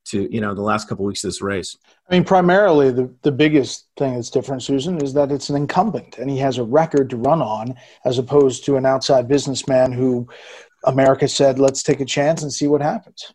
to 0.06 0.32
you 0.32 0.40
know 0.40 0.54
the 0.54 0.62
last 0.62 0.88
couple 0.88 1.04
of 1.04 1.08
weeks 1.08 1.24
of 1.24 1.28
this 1.28 1.42
race. 1.42 1.76
I 2.08 2.14
mean, 2.14 2.24
primarily 2.24 2.90
the 2.90 3.12
the 3.22 3.32
biggest 3.32 3.86
thing 3.96 4.14
that's 4.14 4.30
different, 4.30 4.62
Susan, 4.62 5.02
is 5.02 5.14
that 5.14 5.32
it's 5.32 5.50
an 5.50 5.56
incumbent 5.56 6.18
and 6.18 6.30
he 6.30 6.38
has 6.38 6.58
a 6.58 6.64
record 6.64 7.10
to 7.10 7.16
run 7.16 7.42
on, 7.42 7.74
as 8.04 8.18
opposed 8.18 8.64
to 8.66 8.76
an 8.76 8.86
outside 8.86 9.28
businessman 9.28 9.92
who 9.92 10.28
America 10.84 11.26
said, 11.26 11.58
"Let's 11.58 11.82
take 11.82 12.00
a 12.00 12.04
chance 12.04 12.42
and 12.42 12.52
see 12.52 12.66
what 12.66 12.82
happens." 12.82 13.32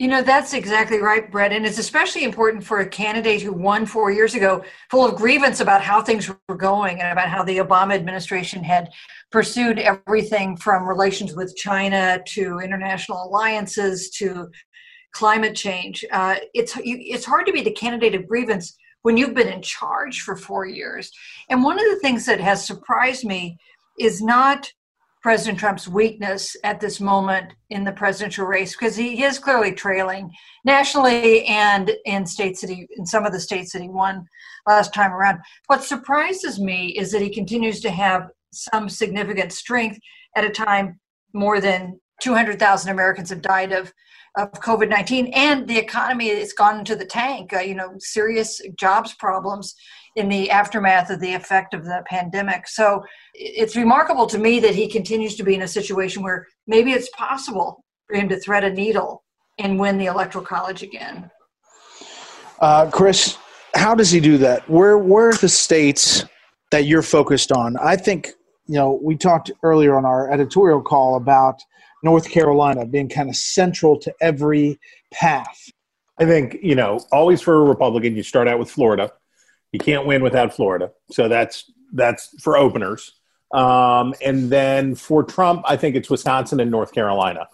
You 0.00 0.08
know, 0.08 0.22
that's 0.22 0.54
exactly 0.54 0.96
right, 0.96 1.30
Bret. 1.30 1.52
And 1.52 1.66
it's 1.66 1.76
especially 1.76 2.24
important 2.24 2.64
for 2.64 2.80
a 2.80 2.88
candidate 2.88 3.42
who 3.42 3.52
won 3.52 3.84
four 3.84 4.10
years 4.10 4.34
ago, 4.34 4.64
full 4.90 5.04
of 5.04 5.14
grievance 5.14 5.60
about 5.60 5.82
how 5.82 6.00
things 6.00 6.26
were 6.48 6.56
going 6.56 7.02
and 7.02 7.12
about 7.12 7.28
how 7.28 7.42
the 7.42 7.58
Obama 7.58 7.96
administration 7.96 8.64
had 8.64 8.88
pursued 9.30 9.78
everything 9.78 10.56
from 10.56 10.88
relations 10.88 11.36
with 11.36 11.54
China 11.54 12.18
to 12.28 12.60
international 12.60 13.24
alliances 13.24 14.08
to 14.12 14.48
climate 15.12 15.54
change. 15.54 16.02
Uh, 16.10 16.36
it's, 16.54 16.78
it's 16.82 17.26
hard 17.26 17.44
to 17.44 17.52
be 17.52 17.60
the 17.60 17.70
candidate 17.70 18.14
of 18.14 18.26
grievance 18.26 18.74
when 19.02 19.18
you've 19.18 19.34
been 19.34 19.48
in 19.48 19.60
charge 19.60 20.22
for 20.22 20.34
four 20.34 20.64
years. 20.64 21.10
And 21.50 21.62
one 21.62 21.78
of 21.78 21.84
the 21.90 22.00
things 22.00 22.24
that 22.24 22.40
has 22.40 22.66
surprised 22.66 23.26
me 23.26 23.58
is 23.98 24.22
not 24.22 24.72
President 25.22 25.58
Trump's 25.58 25.86
weakness 25.86 26.56
at 26.64 26.80
this 26.80 26.98
moment 26.98 27.52
in 27.68 27.84
the 27.84 27.92
presidential 27.92 28.46
race 28.46 28.74
because 28.74 28.96
he 28.96 29.22
is 29.22 29.38
clearly 29.38 29.72
trailing 29.72 30.30
nationally 30.64 31.44
and 31.44 31.90
in 32.06 32.24
states 32.24 32.62
that 32.62 32.70
he 32.70 32.86
in 32.96 33.04
some 33.04 33.26
of 33.26 33.32
the 33.32 33.40
states 33.40 33.72
that 33.72 33.82
he 33.82 33.88
won 33.88 34.24
last 34.66 34.94
time 34.94 35.12
around. 35.12 35.38
What 35.66 35.84
surprises 35.84 36.58
me 36.58 36.88
is 36.98 37.12
that 37.12 37.22
he 37.22 37.30
continues 37.30 37.80
to 37.80 37.90
have 37.90 38.28
some 38.52 38.88
significant 38.88 39.52
strength 39.52 39.98
at 40.36 40.44
a 40.44 40.50
time 40.50 40.98
more 41.34 41.60
than 41.60 42.00
200,000 42.22 42.90
Americans 42.90 43.30
have 43.30 43.42
died 43.42 43.72
of 43.72 43.92
of 44.36 44.52
COVID 44.52 44.88
19 44.88 45.26
and 45.34 45.66
the 45.66 45.76
economy 45.76 46.28
has 46.28 46.52
gone 46.52 46.78
into 46.78 46.94
the 46.94 47.04
tank, 47.04 47.52
uh, 47.52 47.58
you 47.58 47.74
know, 47.74 47.94
serious 47.98 48.60
jobs 48.78 49.12
problems 49.14 49.74
in 50.16 50.28
the 50.28 50.50
aftermath 50.50 51.10
of 51.10 51.20
the 51.20 51.34
effect 51.34 51.74
of 51.74 51.84
the 51.84 52.02
pandemic. 52.06 52.66
So 52.66 53.04
it's 53.34 53.76
remarkable 53.76 54.26
to 54.26 54.38
me 54.38 54.58
that 54.60 54.74
he 54.74 54.88
continues 54.88 55.36
to 55.36 55.44
be 55.44 55.54
in 55.54 55.62
a 55.62 55.68
situation 55.68 56.22
where 56.22 56.46
maybe 56.66 56.92
it's 56.92 57.08
possible 57.10 57.84
for 58.06 58.16
him 58.16 58.28
to 58.28 58.38
thread 58.40 58.64
a 58.64 58.72
needle 58.72 59.22
and 59.58 59.78
win 59.78 59.98
the 59.98 60.06
electoral 60.06 60.44
college 60.44 60.82
again. 60.82 61.30
Uh, 62.60 62.90
Chris, 62.90 63.38
how 63.74 63.94
does 63.94 64.10
he 64.10 64.20
do 64.20 64.36
that? 64.38 64.68
Where 64.68 64.98
where 64.98 65.28
are 65.28 65.34
the 65.34 65.48
states 65.48 66.24
that 66.70 66.86
you're 66.86 67.02
focused 67.02 67.52
on? 67.52 67.76
I 67.78 67.96
think 67.96 68.30
you 68.66 68.74
know 68.74 69.00
we 69.02 69.16
talked 69.16 69.50
earlier 69.62 69.96
on 69.96 70.04
our 70.04 70.30
editorial 70.30 70.82
call 70.82 71.16
about 71.16 71.60
North 72.02 72.28
Carolina 72.28 72.84
being 72.84 73.08
kind 73.08 73.28
of 73.28 73.36
central 73.36 73.98
to 74.00 74.12
every 74.20 74.78
path. 75.12 75.70
I 76.18 76.26
think 76.26 76.58
you 76.62 76.74
know 76.74 77.00
always 77.12 77.40
for 77.40 77.54
a 77.54 77.64
Republican, 77.64 78.16
you 78.16 78.22
start 78.22 78.48
out 78.48 78.58
with 78.58 78.70
Florida 78.70 79.10
you 79.72 79.78
can't 79.78 80.06
win 80.06 80.22
without 80.22 80.54
Florida. 80.54 80.90
So 81.10 81.28
that's 81.28 81.70
that's 81.92 82.40
for 82.40 82.56
openers. 82.56 83.12
Um, 83.52 84.14
and 84.24 84.50
then 84.50 84.94
for 84.94 85.24
Trump, 85.24 85.62
I 85.66 85.76
think 85.76 85.96
it's 85.96 86.08
Wisconsin 86.08 86.60
and 86.60 86.70
North 86.70 86.92
Carolina. 86.92 87.48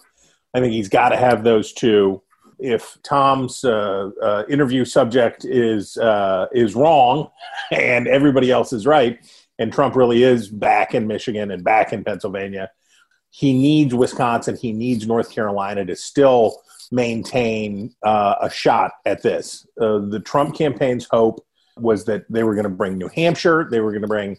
I 0.54 0.60
think 0.60 0.72
he's 0.74 0.88
got 0.88 1.10
to 1.10 1.16
have 1.16 1.44
those 1.44 1.72
two 1.72 2.22
if 2.58 2.96
Tom's 3.02 3.64
uh, 3.64 4.10
uh, 4.22 4.44
interview 4.48 4.84
subject 4.84 5.44
is 5.44 5.96
uh, 5.98 6.46
is 6.52 6.74
wrong 6.74 7.30
and 7.70 8.08
everybody 8.08 8.50
else 8.50 8.72
is 8.72 8.86
right, 8.86 9.18
and 9.58 9.72
Trump 9.72 9.96
really 9.96 10.22
is 10.22 10.48
back 10.48 10.94
in 10.94 11.06
Michigan 11.06 11.50
and 11.50 11.62
back 11.62 11.92
in 11.92 12.04
Pennsylvania, 12.04 12.70
he 13.30 13.52
needs 13.52 13.94
Wisconsin, 13.94 14.56
he 14.56 14.72
needs 14.72 15.06
North 15.06 15.30
Carolina 15.30 15.84
to 15.84 15.96
still 15.96 16.62
maintain 16.90 17.94
uh, 18.02 18.36
a 18.40 18.50
shot 18.50 18.92
at 19.04 19.22
this. 19.22 19.66
Uh, 19.80 19.98
the 19.98 20.20
Trump 20.20 20.54
campaign's 20.54 21.06
hope 21.10 21.44
was 21.76 22.04
that 22.06 22.24
they 22.30 22.42
were 22.42 22.54
going 22.54 22.64
to 22.64 22.70
bring 22.70 22.96
New 22.96 23.08
Hampshire, 23.08 23.68
they 23.70 23.80
were 23.80 23.90
going 23.90 24.02
to 24.02 24.08
bring 24.08 24.38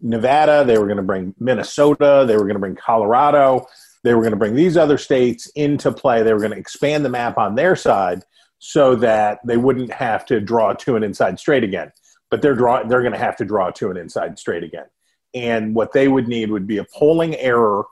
Nevada, 0.00 0.64
they 0.64 0.78
were 0.78 0.86
going 0.86 0.98
to 0.98 1.02
bring 1.02 1.34
Minnesota, 1.38 2.24
they 2.26 2.36
were 2.36 2.44
going 2.44 2.54
to 2.54 2.60
bring 2.60 2.76
Colorado, 2.76 3.66
they 4.04 4.14
were 4.14 4.22
going 4.22 4.32
to 4.32 4.38
bring 4.38 4.54
these 4.54 4.76
other 4.76 4.98
states 4.98 5.48
into 5.54 5.92
play. 5.92 6.22
They 6.22 6.32
were 6.32 6.38
going 6.38 6.52
to 6.52 6.58
expand 6.58 7.04
the 7.04 7.10
map 7.10 7.38
on 7.38 7.54
their 7.54 7.76
side 7.76 8.22
so 8.58 8.94
that 8.96 9.40
they 9.44 9.56
wouldn't 9.56 9.92
have 9.92 10.24
to 10.26 10.40
draw 10.40 10.72
to 10.74 10.96
an 10.96 11.02
inside 11.02 11.38
straight 11.38 11.64
again. 11.64 11.92
But 12.30 12.42
they're 12.42 12.54
draw 12.54 12.82
they're 12.82 13.02
going 13.02 13.12
to 13.12 13.18
have 13.18 13.36
to 13.36 13.44
draw 13.44 13.70
to 13.72 13.90
an 13.90 13.96
inside 13.96 14.38
straight 14.38 14.62
again. 14.62 14.86
And 15.34 15.74
what 15.74 15.92
they 15.92 16.08
would 16.08 16.28
need 16.28 16.50
would 16.50 16.66
be 16.66 16.78
a 16.78 16.84
polling 16.84 17.36
error 17.36 17.84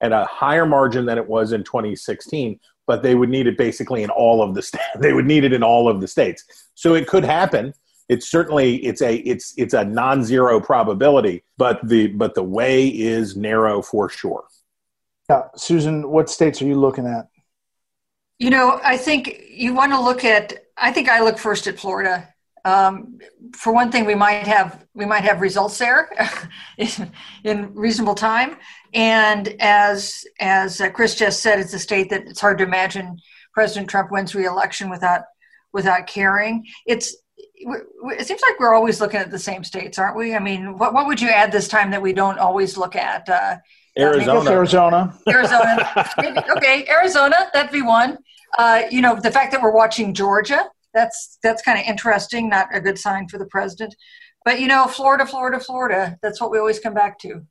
at 0.00 0.12
a 0.12 0.24
higher 0.26 0.66
margin 0.66 1.06
than 1.06 1.18
it 1.18 1.26
was 1.26 1.52
in 1.52 1.64
2016, 1.64 2.58
but 2.86 3.02
they 3.02 3.14
would 3.14 3.28
need 3.28 3.46
it 3.46 3.58
basically 3.58 4.02
in 4.02 4.10
all 4.10 4.42
of 4.42 4.54
the 4.54 4.62
states. 4.62 4.84
They 5.00 5.12
would 5.12 5.26
need 5.26 5.44
it 5.44 5.52
in 5.52 5.62
all 5.62 5.88
of 5.88 6.00
the 6.00 6.08
states. 6.08 6.44
So 6.74 6.94
it 6.94 7.06
could 7.06 7.24
happen. 7.24 7.74
It's 8.08 8.30
certainly 8.30 8.76
it's 8.76 9.02
a 9.02 9.16
it's 9.16 9.54
it's 9.56 9.74
a 9.74 9.84
non-zero 9.84 10.60
probability, 10.60 11.44
but 11.58 11.86
the 11.86 12.08
but 12.08 12.34
the 12.34 12.42
way 12.42 12.88
is 12.88 13.36
narrow 13.36 13.82
for 13.82 14.08
sure. 14.08 14.44
Yeah, 15.28 15.42
Susan, 15.56 16.08
what 16.08 16.30
states 16.30 16.62
are 16.62 16.66
you 16.66 16.80
looking 16.80 17.06
at? 17.06 17.28
You 18.38 18.50
know, 18.50 18.80
I 18.82 18.96
think 18.96 19.42
you 19.50 19.74
want 19.74 19.92
to 19.92 20.00
look 20.00 20.24
at. 20.24 20.64
I 20.76 20.90
think 20.92 21.08
I 21.08 21.20
look 21.20 21.38
first 21.38 21.66
at 21.66 21.78
Florida. 21.78 22.32
Um, 22.64 23.18
for 23.54 23.72
one 23.72 23.90
thing, 23.90 24.04
we 24.04 24.14
might 24.14 24.46
have 24.46 24.86
we 24.94 25.04
might 25.04 25.24
have 25.24 25.40
results 25.40 25.78
there 25.78 26.10
in, 26.78 27.12
in, 27.44 27.74
reasonable 27.74 28.14
time. 28.14 28.56
And 28.94 29.54
as 29.60 30.24
as 30.40 30.80
uh, 30.80 30.90
Chris 30.90 31.14
just 31.14 31.40
said, 31.40 31.58
it's 31.58 31.74
a 31.74 31.78
state 31.78 32.10
that 32.10 32.26
it's 32.26 32.40
hard 32.40 32.58
to 32.58 32.64
imagine 32.64 33.18
President 33.52 33.90
Trump 33.90 34.10
wins 34.10 34.34
re-election 34.34 34.88
without 34.88 35.22
without 35.72 36.06
caring. 36.06 36.66
It's 36.86 37.16
it 37.38 38.26
seems 38.26 38.40
like 38.42 38.58
we're 38.60 38.74
always 38.74 39.00
looking 39.00 39.20
at 39.20 39.30
the 39.30 39.38
same 39.38 39.64
states, 39.64 39.98
aren't 39.98 40.16
we? 40.16 40.34
I 40.34 40.38
mean, 40.38 40.78
what, 40.78 40.94
what 40.94 41.06
would 41.06 41.20
you 41.20 41.28
add 41.28 41.52
this 41.52 41.68
time 41.68 41.90
that 41.90 42.02
we 42.02 42.12
don't 42.12 42.38
always 42.38 42.76
look 42.76 42.96
at? 42.96 43.28
Uh, 43.28 43.56
Arizona. 43.98 44.50
Arizona. 44.50 45.18
Arizona. 45.28 46.10
Maybe, 46.18 46.38
okay, 46.56 46.86
Arizona. 46.88 47.36
That'd 47.52 47.72
be 47.72 47.82
one. 47.82 48.18
Uh, 48.56 48.82
you 48.90 49.02
know, 49.02 49.18
the 49.20 49.30
fact 49.30 49.52
that 49.52 49.60
we're 49.62 49.74
watching 49.74 50.14
Georgia. 50.14 50.64
That's 50.94 51.38
that's 51.42 51.62
kind 51.62 51.78
of 51.78 51.84
interesting. 51.86 52.48
Not 52.48 52.68
a 52.72 52.80
good 52.80 52.98
sign 52.98 53.28
for 53.28 53.38
the 53.38 53.46
president. 53.46 53.94
But 54.44 54.60
you 54.60 54.68
know, 54.68 54.86
Florida, 54.86 55.26
Florida, 55.26 55.60
Florida. 55.60 56.16
That's 56.22 56.40
what 56.40 56.50
we 56.50 56.58
always 56.58 56.80
come 56.80 56.94
back 56.94 57.18
to. 57.20 57.44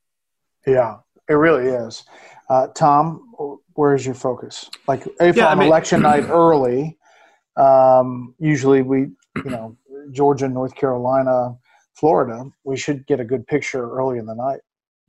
Yeah, 0.66 0.98
it 1.30 1.34
really 1.34 1.68
is. 1.68 2.04
Uh, 2.50 2.68
Tom, 2.68 3.60
where's 3.74 4.06
your 4.06 4.16
focus? 4.16 4.70
Like 4.88 5.06
if 5.20 5.36
Yeah, 5.36 5.48
I 5.48 5.52
on 5.52 5.60
mean- 5.60 5.68
election 5.68 6.02
night 6.02 6.26
early, 6.30 6.98
um, 7.58 8.34
usually 8.40 8.82
we, 8.82 9.08
you 9.46 9.52
know, 9.52 9.78
Georgia, 10.12 10.48
North 10.48 10.76
Carolina, 10.76 11.56
Florida, 11.96 12.46
we 12.64 12.78
should 12.78 13.06
get 13.08 13.20
a 13.20 13.26
good 13.26 13.46
picture 13.48 13.90
early 13.90 14.20
in 14.20 14.26
the 14.26 14.36
night. 14.36 14.60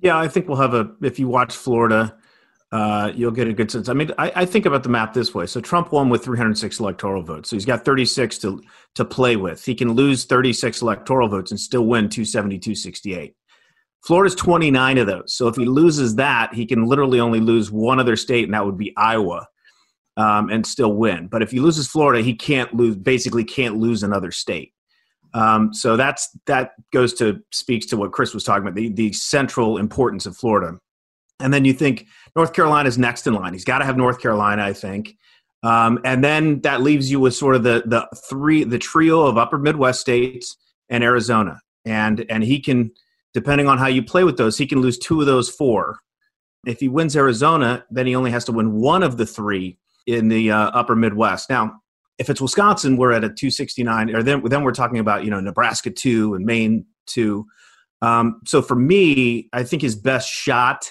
Yeah, 0.00 0.18
I 0.18 0.28
think 0.28 0.49
we'll 0.49 0.58
have 0.58 0.75
a. 0.75 0.90
If 1.02 1.18
you 1.18 1.28
watch 1.28 1.54
Florida, 1.54 2.16
uh, 2.70 3.12
you'll 3.14 3.32
get 3.32 3.49
a 3.49 3.52
good 3.52 3.70
sense. 3.70 3.88
I 3.88 3.94
mean, 3.94 4.12
I, 4.18 4.32
I 4.37 4.44
think 4.44 4.66
about 4.66 4.82
the 4.82 4.88
map 4.88 5.12
this 5.12 5.35
way. 5.35 5.47
So 5.47 5.61
Trump 5.61 5.92
won 5.92 6.08
with 6.08 6.25
306 6.25 6.80
electoral 6.80 7.23
votes. 7.23 7.50
So 7.50 7.56
he's 7.56 7.64
got 7.64 7.85
36 7.85 8.38
to 8.38 8.62
to 8.94 9.04
play 9.04 9.37
with. 9.37 9.64
He 9.64 9.75
can 9.75 9.92
lose 9.92 10.25
36 10.25 10.82
electoral 10.82 11.28
votes 11.28 11.50
and 11.50 11.58
still 11.58 11.87
win 11.87 12.08
270, 12.08 12.58
268. 12.58 13.35
Florida's 14.04 14.35
29 14.37 14.99
of 14.99 15.06
those. 15.06 15.35
So 15.35 15.49
if 15.49 15.56
he 15.56 15.64
loses 15.64 16.14
that, 16.16 16.54
he 16.54 16.66
can 16.66 16.85
literally 16.85 17.20
only 17.20 17.40
lose 17.40 17.70
one 17.70 17.99
other 17.99 18.16
state, 18.16 18.44
and 18.44 18.54
that 18.54 18.64
would 18.64 18.78
be 18.78 18.97
Iowa, 18.97 19.49
um, 20.18 20.50
and 20.50 20.66
still 20.66 20.92
win. 20.92 21.28
But 21.28 21.42
if 21.42 21.50
he 21.52 21.60
loses 21.60 21.87
Florida, 21.88 22.22
he 22.22 22.34
can't 22.34 22.75
lose. 22.75 22.96
Basically, 22.96 23.44
can't 23.44 23.76
lose 23.76 24.02
another 24.02 24.30
state. 24.30 24.75
Um, 25.32 25.72
so 25.72 25.96
that's 25.96 26.28
that 26.46 26.72
goes 26.92 27.14
to 27.14 27.40
speaks 27.52 27.87
to 27.87 27.96
what 27.96 28.12
Chris 28.12 28.34
was 28.34 28.44
talking 28.44 28.62
about 28.62 28.75
the 28.75 28.90
the 28.90 29.12
central 29.12 29.78
importance 29.78 30.26
of 30.26 30.37
Florida. 30.37 30.78
And 31.40 31.54
then 31.54 31.64
you 31.64 31.72
think 31.72 32.06
North 32.34 32.52
Carolina's 32.52 32.98
next 32.98 33.26
in 33.26 33.34
line. 33.34 33.52
He's 33.52 33.64
got 33.64 33.78
to 33.78 33.84
have 33.84 33.96
North 33.96 34.20
Carolina, 34.20 34.64
I 34.64 34.72
think. 34.72 35.16
Um, 35.62 36.00
and 36.04 36.22
then 36.25 36.60
that 36.62 36.82
leaves 36.82 37.10
you 37.10 37.20
with 37.20 37.34
sort 37.34 37.54
of 37.54 37.62
the 37.62 37.84
the 37.87 38.08
three 38.28 38.64
the 38.64 38.78
trio 38.78 39.22
of 39.22 39.38
upper 39.38 39.58
Midwest 39.58 40.00
states 40.00 40.56
and 40.88 41.04
Arizona. 41.04 41.60
And 41.84 42.26
and 42.28 42.42
he 42.42 42.60
can, 42.60 42.90
depending 43.34 43.68
on 43.68 43.78
how 43.78 43.87
you 43.87 44.02
play 44.02 44.25
with 44.25 44.37
those, 44.37 44.58
he 44.58 44.66
can 44.66 44.80
lose 44.80 44.98
two 44.98 45.20
of 45.20 45.26
those 45.26 45.48
four. 45.48 46.00
If 46.66 46.80
he 46.80 46.88
wins 46.88 47.16
Arizona, 47.16 47.84
then 47.88 48.06
he 48.06 48.16
only 48.16 48.32
has 48.32 48.44
to 48.46 48.52
win 48.52 48.72
one 48.72 49.04
of 49.04 49.16
the 49.16 49.26
three 49.26 49.78
in 50.08 50.28
the 50.28 50.50
uh, 50.50 50.70
upper 50.70 50.96
Midwest. 50.96 51.50
Now, 51.50 51.80
if 52.16 52.30
it's 52.30 52.40
Wisconsin, 52.40 52.96
we're 52.96 53.12
at 53.12 53.22
a 53.22 53.28
269, 53.28 54.16
or 54.16 54.22
then 54.22 54.42
then 54.44 54.64
we're 54.64 54.72
talking 54.72 54.98
about 54.98 55.24
you 55.24 55.30
know 55.30 55.38
Nebraska 55.38 55.90
two 55.90 56.34
and 56.34 56.44
Maine 56.44 56.86
two. 57.06 57.46
Um, 58.00 58.40
so 58.46 58.62
for 58.62 58.74
me, 58.74 59.48
I 59.52 59.62
think 59.62 59.82
his 59.82 59.94
best 59.94 60.28
shot 60.30 60.90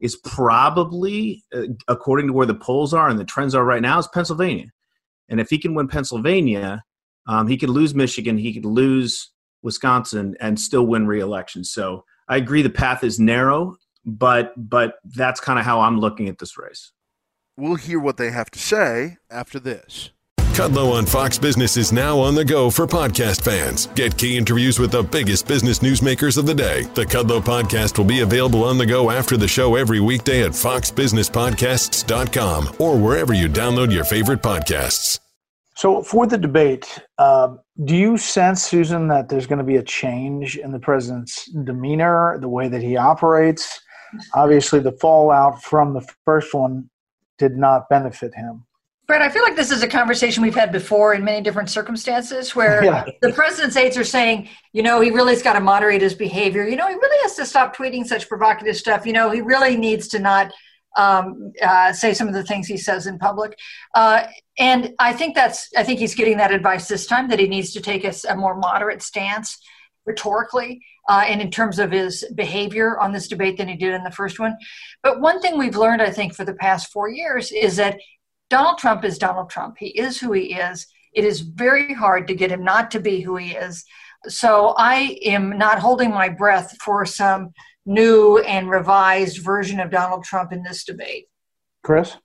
is 0.00 0.16
probably, 0.16 1.42
uh, 1.54 1.62
according 1.88 2.28
to 2.28 2.32
where 2.32 2.46
the 2.46 2.54
polls 2.54 2.92
are 2.92 3.08
and 3.08 3.18
the 3.18 3.24
trends 3.24 3.54
are 3.54 3.64
right 3.64 3.82
now, 3.82 3.98
is 3.98 4.08
Pennsylvania. 4.08 4.66
And 5.28 5.40
if 5.40 5.50
he 5.50 5.58
can 5.58 5.74
win 5.74 5.88
Pennsylvania, 5.88 6.82
um, 7.26 7.48
he 7.48 7.56
could 7.56 7.70
lose 7.70 7.94
Michigan, 7.94 8.38
he 8.38 8.52
could 8.52 8.64
lose 8.64 9.30
Wisconsin, 9.62 10.36
and 10.40 10.60
still 10.60 10.86
win 10.86 11.06
re-election. 11.06 11.64
So 11.64 12.04
I 12.28 12.36
agree, 12.36 12.62
the 12.62 12.70
path 12.70 13.02
is 13.02 13.18
narrow, 13.18 13.76
but 14.04 14.52
but 14.56 14.94
that's 15.04 15.40
kind 15.40 15.58
of 15.58 15.64
how 15.64 15.80
I'm 15.80 15.98
looking 15.98 16.28
at 16.28 16.38
this 16.38 16.58
race. 16.58 16.92
We'll 17.58 17.74
hear 17.74 17.98
what 17.98 18.16
they 18.18 18.30
have 18.30 18.52
to 18.52 18.58
say 18.60 19.16
after 19.32 19.58
this. 19.58 20.10
Kudlow 20.36 20.92
on 20.92 21.06
Fox 21.06 21.38
Business 21.38 21.76
is 21.76 21.90
now 21.90 22.16
on 22.16 22.36
the 22.36 22.44
go 22.44 22.70
for 22.70 22.86
podcast 22.86 23.42
fans. 23.42 23.88
Get 23.96 24.16
key 24.16 24.36
interviews 24.36 24.78
with 24.78 24.92
the 24.92 25.02
biggest 25.02 25.48
business 25.48 25.80
newsmakers 25.80 26.38
of 26.38 26.46
the 26.46 26.54
day. 26.54 26.82
The 26.94 27.04
Kudlow 27.04 27.40
podcast 27.40 27.98
will 27.98 28.04
be 28.04 28.20
available 28.20 28.62
on 28.62 28.78
the 28.78 28.86
go 28.86 29.10
after 29.10 29.36
the 29.36 29.48
show 29.48 29.74
every 29.74 29.98
weekday 29.98 30.44
at 30.44 30.52
foxbusinesspodcasts.com 30.52 32.76
or 32.78 32.96
wherever 32.96 33.32
you 33.32 33.48
download 33.48 33.92
your 33.92 34.04
favorite 34.04 34.40
podcasts. 34.40 35.18
So 35.74 36.04
for 36.04 36.28
the 36.28 36.38
debate, 36.38 37.00
um, 37.18 37.58
do 37.84 37.96
you 37.96 38.18
sense, 38.18 38.62
Susan, 38.62 39.08
that 39.08 39.28
there's 39.28 39.48
going 39.48 39.58
to 39.58 39.64
be 39.64 39.78
a 39.78 39.82
change 39.82 40.56
in 40.56 40.70
the 40.70 40.78
president's 40.78 41.50
demeanor, 41.64 42.38
the 42.40 42.48
way 42.48 42.68
that 42.68 42.82
he 42.82 42.96
operates? 42.96 43.80
Obviously, 44.34 44.78
the 44.78 44.92
fallout 44.92 45.60
from 45.60 45.94
the 45.94 46.06
first 46.24 46.54
one 46.54 46.88
did 47.38 47.56
not 47.56 47.88
benefit 47.88 48.34
him. 48.34 48.64
Bret, 49.06 49.22
I 49.22 49.30
feel 49.30 49.42
like 49.42 49.56
this 49.56 49.70
is 49.70 49.82
a 49.82 49.88
conversation 49.88 50.42
we've 50.42 50.54
had 50.54 50.70
before 50.70 51.14
in 51.14 51.24
many 51.24 51.40
different 51.40 51.70
circumstances 51.70 52.54
where 52.54 52.84
Yeah. 52.88 53.06
the 53.22 53.32
president's 53.32 53.74
aides 53.74 53.96
are 53.96 54.04
saying, 54.04 54.50
you 54.74 54.82
know, 54.82 55.00
he 55.00 55.10
really's 55.10 55.42
got 55.42 55.54
to 55.54 55.60
moderate 55.60 56.02
his 56.02 56.14
behavior. 56.14 56.68
You 56.68 56.76
know, 56.76 56.86
he 56.86 56.94
really 56.94 57.22
has 57.22 57.34
to 57.36 57.46
stop 57.46 57.74
tweeting 57.74 58.04
such 58.06 58.28
provocative 58.28 58.76
stuff. 58.76 59.06
You 59.06 59.14
know, 59.14 59.30
he 59.30 59.40
really 59.40 59.78
needs 59.78 60.08
to 60.08 60.18
not 60.18 60.52
um, 60.98 61.52
uh, 61.62 61.92
say 61.94 62.12
some 62.12 62.28
of 62.28 62.34
the 62.34 62.42
things 62.42 62.66
he 62.66 62.76
says 62.76 63.06
in 63.06 63.18
public. 63.18 63.58
Uh, 63.94 64.26
and 64.58 64.92
I 64.98 65.14
think 65.14 65.34
that's, 65.34 65.70
I 65.74 65.84
think 65.84 66.00
he's 66.00 66.14
getting 66.14 66.36
that 66.36 66.52
advice 66.52 66.86
this 66.86 67.06
time 67.06 67.28
that 67.28 67.38
he 67.38 67.48
needs 67.48 67.72
to 67.72 67.80
take 67.80 68.04
a 68.04 68.36
more 68.36 68.56
moderate 68.56 69.00
stance 69.00 69.58
rhetorically 70.04 70.82
uh, 71.08 71.24
and 71.26 71.40
in 71.40 71.50
terms 71.50 71.78
of 71.78 71.90
his 71.90 72.24
behavior 72.34 72.98
on 72.98 73.12
this 73.12 73.28
debate 73.28 73.56
than 73.56 73.68
he 73.68 73.76
did 73.76 73.94
in 73.94 74.04
the 74.04 74.10
first 74.10 74.38
one. 74.38 74.56
But 75.02 75.20
one 75.20 75.40
thing 75.40 75.56
we've 75.56 75.76
learned, 75.76 76.02
I 76.02 76.10
think, 76.10 76.34
for 76.34 76.44
the 76.44 76.54
past 76.54 76.92
four 76.92 77.08
years 77.08 77.50
is 77.50 77.76
that 77.76 77.98
Donald 78.50 78.78
Trump 78.78 79.04
is 79.04 79.18
Donald 79.18 79.50
Trump. 79.50 79.76
He 79.78 79.88
is 79.88 80.20
who 80.20 80.32
he 80.32 80.54
is. 80.54 80.86
It 81.14 81.24
is 81.24 81.40
very 81.40 81.94
hard 81.94 82.28
to 82.28 82.34
get 82.34 82.52
him 82.52 82.62
not 82.62 82.90
to 82.92 83.00
be 83.00 83.20
who 83.20 83.36
he 83.36 83.52
is. 83.52 83.84
So 84.26 84.74
I 84.76 85.18
am 85.24 85.56
not 85.56 85.78
holding 85.78 86.10
my 86.10 86.28
breath 86.28 86.76
for 86.82 87.06
some 87.06 87.50
new 87.86 88.38
and 88.38 88.68
revised 88.68 89.42
version 89.42 89.80
of 89.80 89.90
Donald 89.90 90.24
Trump 90.24 90.52
in 90.52 90.62
this 90.62 90.84
debate. 90.84 91.26
Chris? 91.82 92.16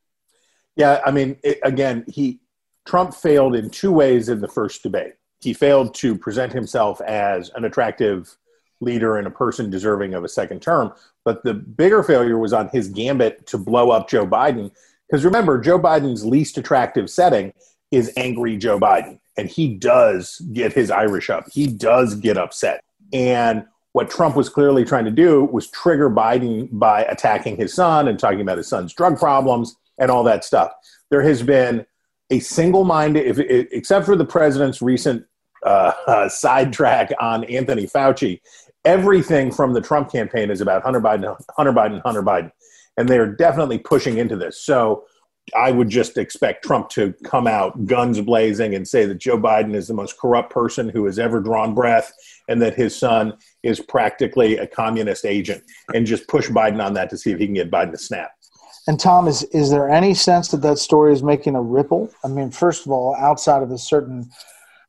Yeah, 0.75 1.01
I 1.05 1.11
mean, 1.11 1.37
it, 1.43 1.59
again, 1.63 2.03
he 2.07 2.41
Trump 2.85 3.13
failed 3.13 3.55
in 3.55 3.69
two 3.69 3.91
ways 3.91 4.27
in 4.27 4.41
the 4.41 4.47
first 4.47 4.83
debate. 4.83 5.13
He 5.39 5.53
failed 5.53 5.93
to 5.95 6.17
present 6.17 6.51
himself 6.51 6.99
as 7.01 7.49
an 7.55 7.63
attractive 7.63 8.35
leader 8.83 9.17
and 9.17 9.27
a 9.27 9.31
person 9.31 9.69
deserving 9.69 10.13
of 10.13 10.23
a 10.23 10.29
second 10.29 10.61
term. 10.61 10.93
But 11.23 11.43
the 11.43 11.53
bigger 11.53 12.03
failure 12.03 12.37
was 12.37 12.53
on 12.53 12.69
his 12.69 12.87
gambit 12.89 13.45
to 13.47 13.57
blow 13.57 13.91
up 13.91 14.09
Joe 14.09 14.27
Biden. 14.27 14.71
Because 15.07 15.25
remember, 15.25 15.59
Joe 15.59 15.79
Biden's 15.79 16.25
least 16.25 16.57
attractive 16.57 17.09
setting 17.09 17.53
is 17.91 18.11
angry 18.17 18.57
Joe 18.57 18.79
Biden. 18.79 19.19
And 19.37 19.49
he 19.49 19.75
does 19.75 20.39
get 20.53 20.73
his 20.73 20.91
Irish 20.91 21.29
up. 21.29 21.45
He 21.51 21.67
does 21.67 22.15
get 22.15 22.37
upset. 22.37 22.83
And 23.11 23.65
what 23.93 24.09
Trump 24.09 24.35
was 24.35 24.49
clearly 24.49 24.83
trying 24.83 25.05
to 25.05 25.11
do 25.11 25.45
was 25.45 25.69
trigger 25.69 26.09
Biden 26.09 26.67
by 26.71 27.03
attacking 27.03 27.57
his 27.57 27.73
son 27.73 28.07
and 28.07 28.19
talking 28.19 28.41
about 28.41 28.57
his 28.57 28.67
son's 28.67 28.93
drug 28.93 29.17
problems 29.17 29.75
and 29.99 30.09
all 30.09 30.23
that 30.23 30.43
stuff. 30.43 30.71
There 31.09 31.21
has 31.21 31.43
been 31.43 31.85
a 32.31 32.39
single-minded, 32.39 33.25
if, 33.25 33.39
except 33.71 34.05
for 34.05 34.15
the 34.15 34.25
president's 34.25 34.81
recent 34.81 35.25
uh, 35.63 35.93
uh, 36.07 36.29
sidetrack 36.29 37.11
on 37.19 37.43
Anthony 37.45 37.85
Fauci, 37.85 38.41
everything 38.85 39.51
from 39.51 39.73
the 39.73 39.81
Trump 39.81 40.11
campaign 40.11 40.49
is 40.49 40.61
about 40.61 40.83
Hunter 40.83 41.01
Biden, 41.01 41.35
Hunter 41.55 41.73
Biden, 41.73 42.01
Hunter 42.03 42.23
Biden, 42.23 42.51
and 42.97 43.07
they 43.07 43.17
are 43.17 43.27
definitely 43.27 43.77
pushing 43.77 44.17
into 44.17 44.35
this. 44.35 44.61
So 44.61 45.05
I 45.55 45.71
would 45.71 45.89
just 45.89 46.17
expect 46.17 46.63
Trump 46.63 46.89
to 46.89 47.13
come 47.25 47.47
out 47.47 47.85
guns 47.85 48.19
blazing 48.21 48.75
and 48.75 48.87
say 48.87 49.05
that 49.05 49.19
Joe 49.19 49.37
Biden 49.37 49.75
is 49.75 49.87
the 49.87 49.93
most 49.93 50.17
corrupt 50.17 50.51
person 50.51 50.87
who 50.87 51.05
has 51.05 51.19
ever 51.19 51.41
drawn 51.41 51.73
breath 51.73 52.13
and 52.47 52.61
that 52.61 52.75
his 52.75 52.95
son 52.95 53.33
is 53.61 53.79
practically 53.79 54.57
a 54.57 54.67
communist 54.67 55.25
agent 55.25 55.63
and 55.93 56.05
just 56.05 56.27
push 56.27 56.49
Biden 56.49 56.83
on 56.83 56.93
that 56.93 57.09
to 57.09 57.17
see 57.17 57.31
if 57.31 57.39
he 57.39 57.45
can 57.45 57.55
get 57.55 57.71
Biden 57.71 57.91
to 57.91 57.97
snap. 57.97 58.31
And 58.87 58.99
Tom, 58.99 59.27
is 59.27 59.43
is 59.43 59.69
there 59.69 59.89
any 59.89 60.13
sense 60.13 60.49
that 60.49 60.61
that 60.61 60.77
story 60.77 61.13
is 61.13 61.23
making 61.23 61.55
a 61.55 61.61
ripple? 61.61 62.09
I 62.23 62.27
mean, 62.27 62.51
first 62.51 62.85
of 62.85 62.91
all, 62.91 63.15
outside 63.15 63.63
of 63.63 63.71
a 63.71 63.77
certain 63.77 64.29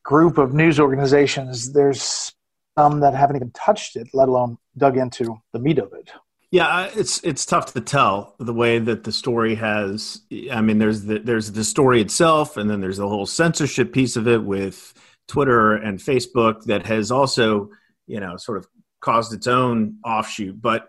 group 0.03 0.37
of 0.37 0.53
news 0.53 0.81
organizations, 0.81 1.73
there's 1.73 2.34
some 2.79 3.01
that 3.01 3.15
haven't 3.15 3.37
even 3.37 3.51
touched 3.53 3.97
it, 3.97 4.09
let 4.13 4.29
alone 4.29 4.59
dug 4.77 4.97
into 4.97 5.37
the 5.53 5.59
meat 5.59 5.79
of 5.79 5.93
it. 5.93 6.11
Yeah, 6.51 6.89
it's 6.95 7.23
it's 7.25 7.45
tough 7.45 7.73
to 7.73 7.81
tell 7.81 8.37
the 8.39 8.55
way 8.55 8.79
that 8.79 9.03
the 9.03 9.11
story 9.11 9.57
has. 9.57 10.21
I 10.53 10.61
mean, 10.61 10.79
there's 10.79 11.03
the 11.03 11.19
there's 11.19 11.51
the 11.51 11.65
story 11.65 12.01
itself, 12.01 12.57
and 12.57 12.71
then 12.71 12.81
there's 12.81 12.99
the 12.99 13.09
whole 13.09 13.27
censorship 13.27 13.93
piece 13.93 14.15
of 14.15 14.29
it 14.29 14.45
with 14.45 14.95
Twitter 15.27 15.75
and 15.75 15.99
Facebook 15.99 16.65
that 16.67 16.87
has 16.87 17.11
also, 17.11 17.71
you 18.07 18.21
know, 18.21 18.37
sort 18.37 18.59
of 18.59 18.69
caused 19.01 19.33
its 19.33 19.49
own 19.49 19.97
offshoot. 20.05 20.61
But 20.61 20.89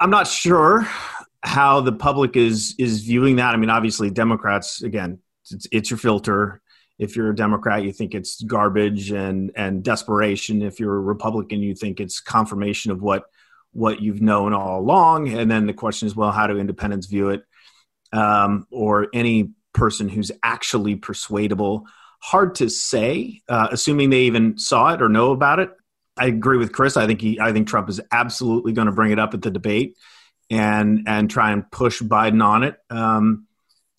I'm 0.00 0.10
not 0.10 0.28
sure 0.28 0.88
how 1.42 1.82
the 1.82 1.92
public 1.92 2.34
is 2.34 2.74
is 2.78 3.02
viewing 3.02 3.36
that. 3.36 3.54
I 3.54 3.58
mean, 3.58 3.70
obviously, 3.70 4.10
Democrats 4.10 4.82
again, 4.82 5.18
it's, 5.50 5.66
it's 5.70 5.90
your 5.90 5.98
filter. 5.98 6.62
If 6.98 7.16
you're 7.16 7.30
a 7.30 7.36
Democrat, 7.36 7.84
you 7.84 7.92
think 7.92 8.14
it's 8.14 8.42
garbage 8.42 9.10
and 9.10 9.52
and 9.54 9.82
desperation. 9.82 10.62
If 10.62 10.80
you're 10.80 10.96
a 10.96 11.00
Republican, 11.00 11.60
you 11.60 11.74
think 11.74 12.00
it's 12.00 12.20
confirmation 12.20 12.90
of 12.90 13.02
what 13.02 13.24
what 13.72 14.00
you've 14.00 14.22
known 14.22 14.54
all 14.54 14.80
along. 14.80 15.28
And 15.28 15.50
then 15.50 15.66
the 15.66 15.74
question 15.74 16.06
is, 16.06 16.16
well, 16.16 16.32
how 16.32 16.46
do 16.46 16.58
independents 16.58 17.06
view 17.06 17.28
it, 17.30 17.44
um, 18.12 18.66
or 18.70 19.08
any 19.12 19.50
person 19.74 20.08
who's 20.08 20.32
actually 20.42 20.96
persuadable? 20.96 21.84
Hard 22.20 22.54
to 22.56 22.70
say, 22.70 23.42
uh, 23.48 23.68
assuming 23.70 24.10
they 24.10 24.22
even 24.22 24.58
saw 24.58 24.94
it 24.94 25.02
or 25.02 25.08
know 25.08 25.32
about 25.32 25.60
it. 25.60 25.70
I 26.16 26.26
agree 26.26 26.56
with 26.56 26.72
Chris. 26.72 26.96
I 26.96 27.06
think 27.06 27.20
he, 27.20 27.38
I 27.38 27.52
think 27.52 27.68
Trump 27.68 27.90
is 27.90 28.00
absolutely 28.10 28.72
going 28.72 28.86
to 28.86 28.92
bring 28.92 29.12
it 29.12 29.18
up 29.18 29.34
at 29.34 29.42
the 29.42 29.50
debate 29.50 29.96
and 30.48 31.02
and 31.06 31.28
try 31.28 31.52
and 31.52 31.70
push 31.70 32.00
Biden 32.00 32.42
on 32.42 32.62
it, 32.62 32.76
um, 32.88 33.46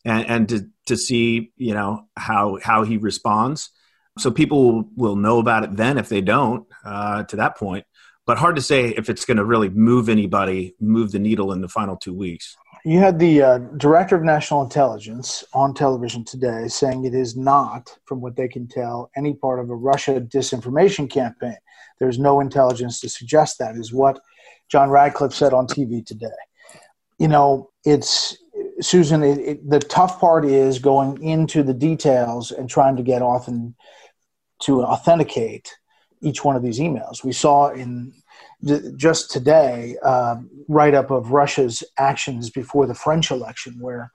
and, 0.07 0.25
and 0.27 0.49
to 0.49 0.69
to 0.87 0.97
see 0.97 1.51
you 1.57 1.73
know 1.73 2.07
how 2.15 2.57
how 2.63 2.83
he 2.83 2.97
responds. 2.97 3.69
So 4.17 4.31
people 4.31 4.89
will, 4.95 5.15
know 5.15 5.37
about 5.37 5.63
it 5.63 5.75
then 5.75 5.99
if 5.99 6.09
they 6.09 6.21
don't 6.21 6.65
uh, 6.83 7.23
to 7.25 7.35
that 7.35 7.55
point. 7.55 7.85
But 8.25 8.39
hard 8.39 8.55
to 8.55 8.63
say 8.63 8.89
if 8.89 9.09
it's 9.09 9.25
going 9.25 9.37
to 9.37 9.45
really 9.45 9.69
move 9.69 10.09
anybody, 10.09 10.75
move 10.79 11.11
the 11.11 11.19
needle 11.19 11.51
in 11.51 11.61
the 11.61 11.69
final 11.69 11.95
two 11.95 12.15
weeks. 12.15 12.57
You 12.83 12.99
had 12.99 13.19
the 13.19 13.41
uh, 13.41 13.57
director 13.77 14.15
of 14.15 14.23
national 14.23 14.63
intelligence 14.63 15.43
on 15.53 15.73
television 15.73 16.25
today 16.25 16.67
saying 16.67 17.05
it 17.05 17.13
is 17.13 17.37
not, 17.37 17.95
from 18.05 18.21
what 18.21 18.35
they 18.35 18.47
can 18.47 18.67
tell, 18.67 19.11
any 19.15 19.35
part 19.35 19.59
of 19.59 19.69
a 19.69 19.75
Russia 19.75 20.19
disinformation 20.19 21.09
campaign. 21.09 21.57
There's 21.99 22.17
no 22.17 22.39
intelligence 22.39 22.99
to 23.01 23.09
suggest 23.09 23.59
that, 23.59 23.75
is 23.75 23.93
what 23.93 24.19
John 24.69 24.89
Ratcliffe 24.89 25.33
said 25.33 25.53
on 25.53 25.67
TV 25.67 26.05
today. 26.05 26.27
You 27.19 27.27
know, 27.27 27.69
it's 27.85 28.37
Susan. 28.81 29.23
It, 29.23 29.39
it, 29.39 29.69
the 29.69 29.79
tough 29.79 30.19
part 30.19 30.45
is 30.45 30.79
going 30.79 31.21
into 31.23 31.63
the 31.63 31.73
details 31.73 32.51
and 32.51 32.69
trying 32.69 32.95
to 32.97 33.03
get 33.03 33.21
often 33.21 33.75
to 34.63 34.83
authenticate 34.83 35.75
each 36.21 36.43
one 36.43 36.55
of 36.55 36.63
these 36.63 36.79
emails. 36.79 37.23
We 37.23 37.31
saw 37.31 37.69
in 37.69 38.13
just 38.95 39.31
today 39.31 39.97
uh, 40.03 40.37
write 40.67 40.95
up 40.95 41.11
of 41.11 41.31
Russia's 41.31 41.83
actions 41.97 42.49
before 42.49 42.87
the 42.87 42.95
French 42.95 43.29
election, 43.31 43.77
where 43.79 44.11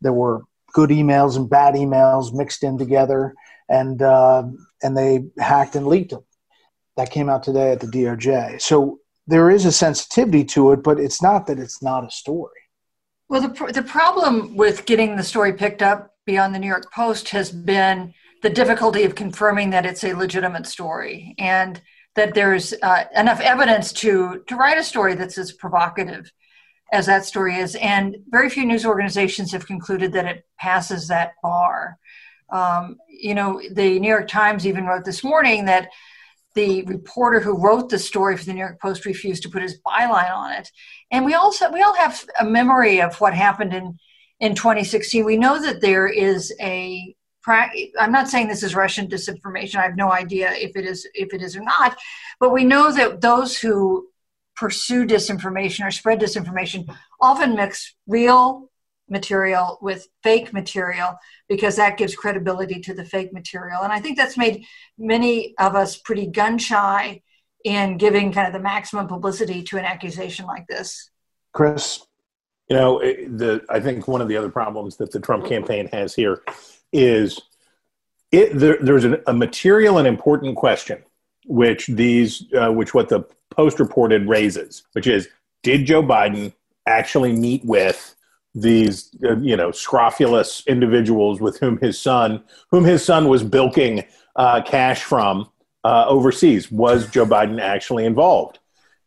there 0.00 0.12
were 0.12 0.42
good 0.72 0.90
emails 0.90 1.36
and 1.36 1.48
bad 1.48 1.74
emails 1.74 2.34
mixed 2.34 2.62
in 2.62 2.78
together, 2.78 3.34
and 3.68 4.00
uh, 4.02 4.44
and 4.82 4.96
they 4.96 5.24
hacked 5.38 5.76
and 5.76 5.86
leaked 5.86 6.10
them. 6.10 6.24
That 6.96 7.10
came 7.10 7.28
out 7.28 7.42
today 7.42 7.72
at 7.72 7.80
the 7.80 7.86
DOJ. 7.86 8.60
So 8.60 8.98
there 9.26 9.50
is 9.50 9.64
a 9.64 9.72
sensitivity 9.72 10.44
to 10.44 10.72
it, 10.72 10.82
but 10.82 10.98
it's 10.98 11.22
not 11.22 11.46
that 11.46 11.58
it's 11.58 11.82
not 11.82 12.04
a 12.04 12.10
story. 12.10 12.61
Well, 13.32 13.40
the, 13.40 13.72
the 13.72 13.82
problem 13.82 14.56
with 14.56 14.84
getting 14.84 15.16
the 15.16 15.22
story 15.22 15.54
picked 15.54 15.80
up 15.80 16.14
beyond 16.26 16.54
the 16.54 16.58
New 16.58 16.66
York 16.66 16.92
Post 16.92 17.30
has 17.30 17.50
been 17.50 18.12
the 18.42 18.50
difficulty 18.50 19.04
of 19.04 19.14
confirming 19.14 19.70
that 19.70 19.86
it's 19.86 20.04
a 20.04 20.12
legitimate 20.12 20.66
story 20.66 21.34
and 21.38 21.80
that 22.14 22.34
there's 22.34 22.74
uh, 22.82 23.04
enough 23.16 23.40
evidence 23.40 23.90
to, 23.94 24.44
to 24.48 24.56
write 24.56 24.76
a 24.76 24.84
story 24.84 25.14
that's 25.14 25.38
as 25.38 25.50
provocative 25.50 26.30
as 26.92 27.06
that 27.06 27.24
story 27.24 27.56
is. 27.56 27.74
And 27.76 28.16
very 28.28 28.50
few 28.50 28.66
news 28.66 28.84
organizations 28.84 29.50
have 29.52 29.66
concluded 29.66 30.12
that 30.12 30.26
it 30.26 30.44
passes 30.58 31.08
that 31.08 31.32
bar. 31.42 31.96
Um, 32.52 32.98
you 33.08 33.34
know, 33.34 33.62
the 33.72 33.98
New 33.98 34.10
York 34.10 34.28
Times 34.28 34.66
even 34.66 34.84
wrote 34.84 35.06
this 35.06 35.24
morning 35.24 35.64
that 35.64 35.88
the 36.54 36.82
reporter 36.82 37.40
who 37.40 37.62
wrote 37.62 37.88
the 37.88 37.98
story 37.98 38.36
for 38.36 38.44
the 38.44 38.52
New 38.52 38.60
York 38.60 38.80
Post 38.80 39.06
refused 39.06 39.42
to 39.44 39.48
put 39.48 39.62
his 39.62 39.80
byline 39.86 40.34
on 40.34 40.52
it. 40.52 40.70
And 41.10 41.24
we 41.24 41.34
also 41.34 41.70
we 41.72 41.82
all 41.82 41.94
have 41.94 42.24
a 42.40 42.44
memory 42.44 43.00
of 43.00 43.20
what 43.20 43.34
happened 43.34 43.72
in 43.72 43.98
in 44.40 44.54
2016. 44.54 45.24
We 45.24 45.36
know 45.36 45.60
that 45.60 45.80
there 45.80 46.06
is 46.06 46.52
a 46.60 47.14
I'm 47.98 48.12
not 48.12 48.28
saying 48.28 48.48
this 48.48 48.62
is 48.62 48.74
Russian 48.74 49.08
disinformation. 49.08 49.76
I 49.76 49.82
have 49.82 49.96
no 49.96 50.12
idea 50.12 50.52
if 50.52 50.76
it 50.76 50.84
is 50.84 51.08
if 51.14 51.34
it 51.34 51.42
is 51.42 51.56
or 51.56 51.62
not, 51.62 51.96
but 52.38 52.52
we 52.52 52.64
know 52.64 52.92
that 52.92 53.20
those 53.20 53.58
who 53.58 54.08
pursue 54.54 55.06
disinformation 55.06 55.86
or 55.86 55.90
spread 55.90 56.20
disinformation 56.20 56.84
often 57.20 57.56
mix 57.56 57.94
real 58.06 58.70
material 59.08 59.78
with 59.82 60.08
fake 60.22 60.52
material 60.52 61.16
because 61.48 61.76
that 61.76 61.96
gives 61.96 62.14
credibility 62.14 62.80
to 62.80 62.94
the 62.94 63.04
fake 63.04 63.32
material. 63.32 63.82
And 63.82 63.92
I 63.92 64.00
think 64.00 64.16
that's 64.16 64.36
made 64.36 64.64
many 64.98 65.54
of 65.58 65.74
us 65.74 65.96
pretty 65.96 66.26
gun 66.26 66.58
shy 66.58 67.22
in 67.64 67.96
giving 67.96 68.32
kind 68.32 68.46
of 68.46 68.52
the 68.52 68.60
maximum 68.60 69.06
publicity 69.06 69.62
to 69.64 69.78
an 69.78 69.84
accusation 69.84 70.46
like 70.46 70.66
this. 70.66 71.10
Chris, 71.52 72.06
you 72.68 72.76
know, 72.76 72.98
the 73.00 73.62
I 73.68 73.80
think 73.80 74.08
one 74.08 74.20
of 74.20 74.28
the 74.28 74.36
other 74.36 74.48
problems 74.48 74.96
that 74.96 75.12
the 75.12 75.20
Trump 75.20 75.46
campaign 75.46 75.88
has 75.92 76.14
here 76.14 76.42
is 76.92 77.40
it 78.30 78.58
there, 78.58 78.78
there's 78.80 79.04
an, 79.04 79.22
a 79.26 79.32
material 79.32 79.98
and 79.98 80.08
important 80.08 80.56
question 80.56 81.02
which 81.46 81.86
these 81.88 82.44
uh, 82.54 82.70
which 82.70 82.94
what 82.94 83.08
the 83.08 83.24
post 83.50 83.80
reported 83.80 84.28
raises, 84.28 84.84
which 84.92 85.06
is 85.06 85.28
did 85.62 85.86
Joe 85.86 86.02
Biden 86.02 86.52
actually 86.86 87.32
meet 87.32 87.64
with 87.64 88.14
these 88.54 89.10
uh, 89.24 89.36
you 89.38 89.56
know 89.56 89.70
scrofulous 89.70 90.62
individuals 90.66 91.40
with 91.40 91.58
whom 91.58 91.78
his 91.78 91.98
son 91.98 92.42
whom 92.70 92.84
his 92.84 93.04
son 93.04 93.28
was 93.28 93.42
bilking 93.42 94.04
uh, 94.36 94.62
cash 94.62 95.02
from 95.02 95.48
uh, 95.84 96.04
overseas. 96.06 96.70
Was 96.70 97.08
joe 97.08 97.26
biden 97.26 97.60
actually 97.60 98.04
involved? 98.04 98.58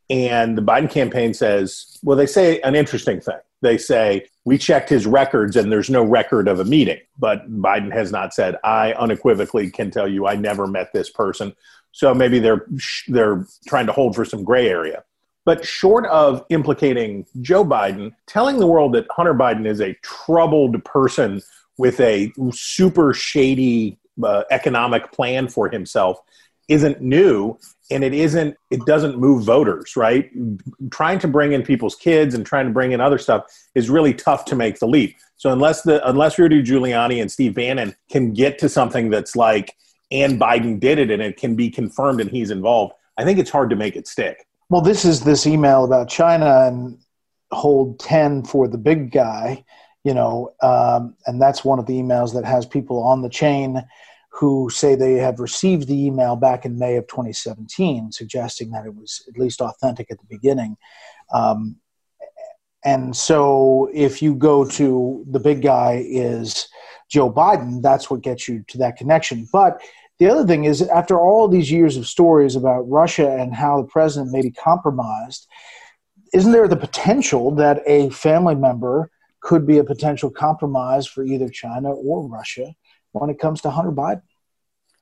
And 0.09 0.57
the 0.57 0.61
biden 0.61 0.89
campaign 0.89 1.33
says 1.33 1.99
well 2.03 2.17
they 2.17 2.25
say 2.25 2.59
an 2.61 2.75
interesting 2.75 3.21
thing. 3.21 3.37
They 3.61 3.77
say 3.77 4.27
we 4.45 4.57
checked 4.57 4.89
his 4.89 5.07
records 5.07 5.55
and 5.55 5.71
there's 5.71 5.89
no 5.89 6.03
record 6.03 6.47
of 6.47 6.59
a 6.59 6.65
meeting. 6.65 6.99
But 7.17 7.49
biden 7.51 7.93
has 7.93 8.11
not 8.11 8.33
said 8.33 8.57
i 8.63 8.93
unequivocally 8.93 9.69
can 9.69 9.91
tell 9.91 10.07
you 10.07 10.25
i 10.25 10.35
never 10.35 10.65
met 10.65 10.91
this 10.91 11.09
person. 11.09 11.55
So 11.91 12.15
maybe 12.15 12.39
they're 12.39 12.65
they're 13.07 13.45
trying 13.67 13.85
to 13.85 13.93
hold 13.93 14.15
for 14.15 14.25
some 14.25 14.43
gray 14.43 14.67
area 14.67 15.03
but 15.45 15.63
short 15.65 16.05
of 16.07 16.43
implicating 16.49 17.25
Joe 17.41 17.63
Biden, 17.63 18.13
telling 18.27 18.59
the 18.59 18.67
world 18.67 18.93
that 18.93 19.05
Hunter 19.11 19.33
Biden 19.33 19.67
is 19.67 19.79
a 19.79 19.93
troubled 20.01 20.83
person 20.83 21.41
with 21.77 21.99
a 21.99 22.33
super 22.51 23.13
shady 23.13 23.97
uh, 24.23 24.43
economic 24.49 25.11
plan 25.11 25.47
for 25.47 25.69
himself 25.69 26.19
isn't 26.67 26.99
new 26.99 27.57
and 27.91 28.03
it 28.03 28.13
isn't 28.13 28.55
it 28.71 28.83
doesn't 28.87 29.19
move 29.19 29.43
voters 29.43 29.95
right? 29.95 30.31
Trying 30.89 31.19
to 31.19 31.27
bring 31.27 31.51
in 31.51 31.61
people's 31.61 31.95
kids 31.95 32.33
and 32.33 32.43
trying 32.43 32.65
to 32.65 32.71
bring 32.71 32.91
in 32.91 33.01
other 33.01 33.19
stuff 33.19 33.45
is 33.75 33.89
really 33.89 34.13
tough 34.13 34.45
to 34.45 34.55
make 34.55 34.79
the 34.79 34.87
leap. 34.87 35.15
So 35.37 35.51
unless 35.51 35.83
the 35.83 36.07
unless 36.09 36.39
rudy 36.39 36.63
giuliani 36.63 37.21
and 37.21 37.31
steve 37.31 37.53
bannon 37.53 37.95
can 38.09 38.33
get 38.33 38.57
to 38.59 38.69
something 38.69 39.09
that's 39.09 39.35
like 39.35 39.75
and 40.11 40.39
biden 40.39 40.79
did 40.79 40.97
it 40.97 41.11
and 41.11 41.21
it 41.21 41.37
can 41.37 41.55
be 41.55 41.69
confirmed 41.69 42.21
and 42.21 42.29
he's 42.29 42.51
involved 42.51 42.93
i 43.17 43.23
think 43.23 43.39
it's 43.39 43.49
hard 43.49 43.69
to 43.69 43.75
make 43.75 43.95
it 43.95 44.07
stick 44.07 44.47
well, 44.69 44.81
this 44.81 45.05
is 45.05 45.21
this 45.21 45.45
email 45.45 45.83
about 45.83 46.09
China 46.09 46.65
and 46.67 46.97
hold 47.51 47.99
10 47.99 48.43
for 48.43 48.67
the 48.67 48.77
big 48.77 49.11
guy, 49.11 49.63
you 50.03 50.13
know, 50.13 50.53
um, 50.61 51.15
and 51.25 51.41
that's 51.41 51.63
one 51.63 51.79
of 51.79 51.85
the 51.85 51.93
emails 51.93 52.33
that 52.33 52.45
has 52.45 52.65
people 52.65 53.01
on 53.03 53.21
the 53.21 53.29
chain 53.29 53.83
who 54.29 54.69
say 54.69 54.95
they 54.95 55.13
have 55.13 55.39
received 55.39 55.87
the 55.87 56.05
email 56.05 56.35
back 56.35 56.65
in 56.65 56.77
May 56.77 56.97
of 56.97 57.07
2017, 57.07 58.11
suggesting 58.11 58.71
that 58.71 58.85
it 58.85 58.93
was 58.93 59.23
at 59.29 59.39
least 59.39 59.61
authentic 59.61 60.11
at 60.11 60.19
the 60.19 60.25
beginning. 60.29 60.75
Um, 61.33 61.77
and 62.83 63.15
so 63.15 63.89
if 63.93 64.21
you 64.21 64.35
go 64.35 64.65
to 64.65 65.25
the 65.29 65.39
big 65.39 65.61
guy 65.61 66.03
is 66.05 66.67
Joe 67.09 67.31
Biden, 67.31 67.81
that's 67.81 68.09
what 68.09 68.21
gets 68.21 68.47
you 68.47 68.63
to 68.67 68.77
that 68.79 68.97
connection. 68.97 69.47
But 69.51 69.81
the 70.19 70.29
other 70.29 70.45
thing 70.45 70.63
is, 70.63 70.81
after 70.81 71.19
all 71.19 71.47
these 71.47 71.71
years 71.71 71.97
of 71.97 72.07
stories 72.07 72.55
about 72.55 72.89
Russia 72.89 73.29
and 73.29 73.53
how 73.53 73.81
the 73.81 73.87
president 73.87 74.31
may 74.31 74.41
be 74.41 74.51
compromised, 74.51 75.47
isn't 76.33 76.51
there 76.51 76.67
the 76.67 76.77
potential 76.77 77.51
that 77.55 77.81
a 77.85 78.09
family 78.09 78.55
member 78.55 79.09
could 79.41 79.67
be 79.67 79.77
a 79.77 79.83
potential 79.83 80.29
compromise 80.29 81.05
for 81.05 81.23
either 81.23 81.49
China 81.49 81.91
or 81.91 82.27
Russia 82.27 82.73
when 83.11 83.29
it 83.29 83.39
comes 83.39 83.61
to 83.61 83.69
Hunter 83.69 83.91
Biden? 83.91 84.21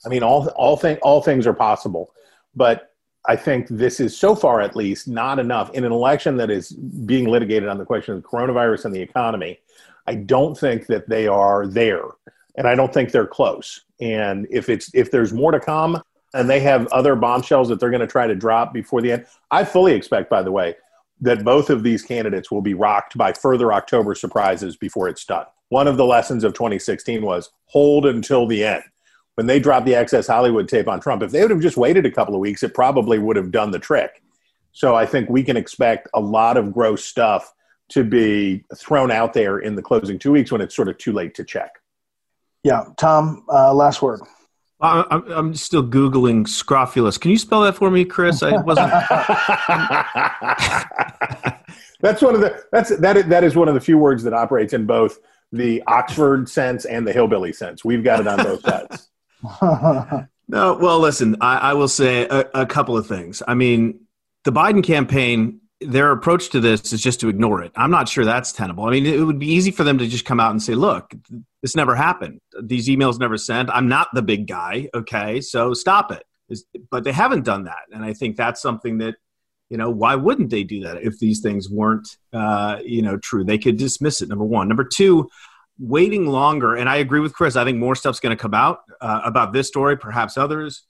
I 0.06 0.10
mean, 0.10 0.24
all 0.24 0.48
all 0.50 0.76
thing 0.78 0.98
all 1.02 1.22
things 1.22 1.48
are 1.48 1.54
possible, 1.54 2.14
but 2.56 2.94
I 3.26 3.36
think 3.38 3.68
this 3.70 4.00
is 4.00 4.18
so 4.18 4.36
far, 4.36 4.60
at 4.60 4.76
least, 4.76 5.08
not 5.08 5.40
enough 5.40 5.72
in 5.74 5.86
an 5.86 5.94
election 5.94 6.36
that 6.38 6.52
is 6.52 6.72
being 6.72 7.28
litigated 7.28 7.70
on 7.70 7.78
the 7.78 7.86
question 7.86 8.16
of 8.16 8.24
coronavirus 8.24 8.86
and 8.86 8.94
the 8.94 9.02
economy. 9.02 9.60
I 10.08 10.16
don't 10.16 10.58
think 10.58 10.88
that 10.88 11.08
they 11.08 11.28
are 11.28 11.66
there, 11.66 12.04
and 12.56 12.68
I 12.68 12.76
don't 12.76 12.94
think 12.94 13.12
they're 13.12 13.28
close. 13.28 13.82
And 14.00 14.48
if 14.50 14.70
it's 14.70 14.90
if 14.94 15.12
there's 15.12 15.34
more 15.34 15.52
to 15.52 15.60
come, 15.60 16.02
and 16.34 16.50
they 16.50 16.60
have 16.62 16.88
other 16.88 17.16
bombshells 17.16 17.70
that 17.70 17.80
they're 17.80 17.92
going 17.92 18.02
to 18.02 18.08
try 18.08 18.28
to 18.28 18.36
drop 18.36 18.74
before 18.74 19.02
the 19.02 19.12
end, 19.12 19.26
I 19.52 19.64
fully 19.64 19.94
expect, 19.94 20.30
by 20.30 20.42
the 20.42 20.52
way, 20.52 20.76
that 21.22 21.44
both 21.44 21.70
of 21.70 21.84
these 21.84 22.02
candidates 22.02 22.52
will 22.52 22.62
be 22.62 22.74
rocked 22.74 23.18
by 23.18 23.34
further 23.34 23.72
October 23.72 24.16
surprises 24.16 24.76
before 24.76 25.08
it's 25.08 25.24
done. 25.26 25.46
One 25.70 25.88
of 25.88 25.98
the 25.98 26.06
lessons 26.06 26.44
of 26.44 26.54
2016 26.54 27.24
was 27.24 27.52
hold 27.66 28.06
until 28.06 28.48
the 28.48 28.64
end. 28.64 28.84
When 29.36 29.48
they 29.48 29.60
dropped 29.60 29.86
the 29.86 29.96
Access 29.96 30.28
Hollywood 30.28 30.68
tape 30.68 30.88
on 30.88 31.00
Trump, 31.00 31.24
if 31.24 31.32
they 31.32 31.42
would 31.42 31.52
have 31.52 31.62
just 31.62 31.78
waited 31.78 32.06
a 32.06 32.12
couple 32.12 32.36
of 32.36 32.42
weeks, 32.42 32.62
it 32.62 32.76
probably 32.76 33.18
would 33.18 33.36
have 33.36 33.52
done 33.52 33.72
the 33.72 33.80
trick. 33.80 34.22
So 34.72 34.96
I 34.96 35.06
think 35.06 35.30
we 35.30 35.44
can 35.44 35.58
expect 35.58 36.08
a 36.14 36.20
lot 36.20 36.58
of 36.58 36.74
gross 36.74 37.06
stuff 37.06 37.54
to 37.90 38.04
be 38.04 38.64
thrown 38.76 39.12
out 39.12 39.34
there 39.34 39.60
in 39.60 39.76
the 39.76 39.82
closing 39.82 40.20
two 40.20 40.32
weeks 40.32 40.52
when 40.52 40.62
it's 40.62 40.76
sort 40.76 40.90
of 40.90 40.98
too 40.98 41.14
late 41.14 41.36
to 41.36 41.44
check. 41.44 41.80
Yeah, 42.64 42.86
Tom, 42.98 43.46
uh, 43.52 43.74
last 43.74 44.02
word. 44.02 44.22
I'm, 44.84 45.32
I'm 45.32 45.56
still 45.56 45.84
googling 45.84 46.48
scrofulous. 46.48 47.18
Can 47.18 47.32
you 47.32 47.38
spell 47.38 47.62
that 47.62 47.76
for 47.76 47.90
me, 47.90 48.04
Chris? 48.04 48.44
I 48.44 48.62
wasn't. 48.62 48.90
that's 52.02 52.22
one 52.22 52.36
of 52.36 52.42
the 52.42 52.62
that's 52.72 52.96
that 52.98 53.16
is, 53.16 53.26
that 53.28 53.46
is 53.46 53.56
one 53.56 53.70
of 53.70 53.76
the 53.76 53.80
few 53.80 53.98
words 53.98 54.24
that 54.24 54.34
operates 54.34 54.74
in 54.74 54.86
both 54.86 55.20
the 55.54 55.82
Oxford 55.88 56.50
sense 56.50 56.84
and 56.84 57.08
the 57.08 57.14
hillbilly 57.14 57.54
sense. 57.54 57.86
We've 57.86 58.04
got 58.04 58.20
it 58.20 58.28
on 58.28 58.40
both 58.40 58.62
sides. 58.62 59.10
no, 60.50 60.74
well, 60.74 61.00
listen, 61.00 61.38
I, 61.40 61.58
I 61.58 61.74
will 61.76 61.88
say 61.88 62.28
a, 62.28 62.46
a 62.54 62.66
couple 62.66 62.98
of 62.98 63.08
things. 63.08 63.42
I 63.48 63.54
mean, 63.54 64.02
the 64.44 64.52
Biden 64.52 64.84
campaign 64.84 65.62
their 65.86 66.12
approach 66.12 66.50
to 66.50 66.60
this 66.60 66.94
is 66.94 67.02
just 67.02 67.20
to 67.22 67.30
ignore 67.30 67.62
it. 67.64 67.72
I'm 67.76 67.92
not 67.92 68.10
sure 68.10 68.26
that's 68.26 68.52
tenable. 68.52 68.86
I 68.86 68.92
mean, 68.92 69.06
it 69.06 69.20
would 69.20 69.40
be 69.40 69.52
easy 69.52 69.72
for 69.72 69.84
them 69.84 69.98
to 69.98 70.08
just 70.08 70.26
come 70.26 70.40
out 70.40 70.52
and 70.52 70.62
say, 70.62 70.76
look, 70.76 71.14
this 71.62 71.76
never 71.76 71.96
happened. 71.96 72.40
These 72.62 72.88
emails 72.88 73.20
never 73.20 73.38
sent. 73.38 73.70
I'm 73.70 73.88
not 73.88 74.10
the 74.14 74.22
big 74.22 74.48
guy. 74.48 74.90
Okay. 74.94 75.42
So 75.42 75.74
stop 75.74 76.12
it. 76.12 76.24
But 76.92 77.04
they 77.04 77.12
haven't 77.12 77.46
done 77.46 77.66
that. 77.66 77.84
And 77.92 78.04
I 78.04 78.14
think 78.14 78.36
that's 78.36 78.62
something 78.62 78.98
that, 79.00 79.16
you 79.70 79.78
know, 79.78 79.90
why 79.90 80.16
wouldn't 80.16 80.50
they 80.50 80.64
do 80.64 80.82
that 80.84 81.02
if 81.02 81.18
these 81.20 81.40
things 81.40 81.70
weren't, 81.70 82.18
uh, 82.32 82.80
you 82.84 83.02
know, 83.02 83.18
true? 83.18 83.44
They 83.44 83.58
could 83.58 83.78
dismiss 83.78 84.22
it, 84.22 84.30
number 84.30 84.46
one. 84.46 84.68
Number 84.68 84.84
two, 84.84 85.30
waiting 85.80 86.28
longer. 86.28 86.76
And 86.76 86.88
I 86.88 86.98
agree 86.98 87.22
with 87.22 87.34
Chris. 87.34 87.56
I 87.56 87.64
think 87.64 87.80
more 87.80 87.96
stuff's 87.96 88.20
going 88.20 88.36
to 88.36 88.42
come 88.42 88.54
out 88.54 88.80
uh, 89.02 89.22
about 89.24 89.54
this 89.54 89.68
story, 89.68 89.98
perhaps 89.98 90.38
others. 90.38 90.84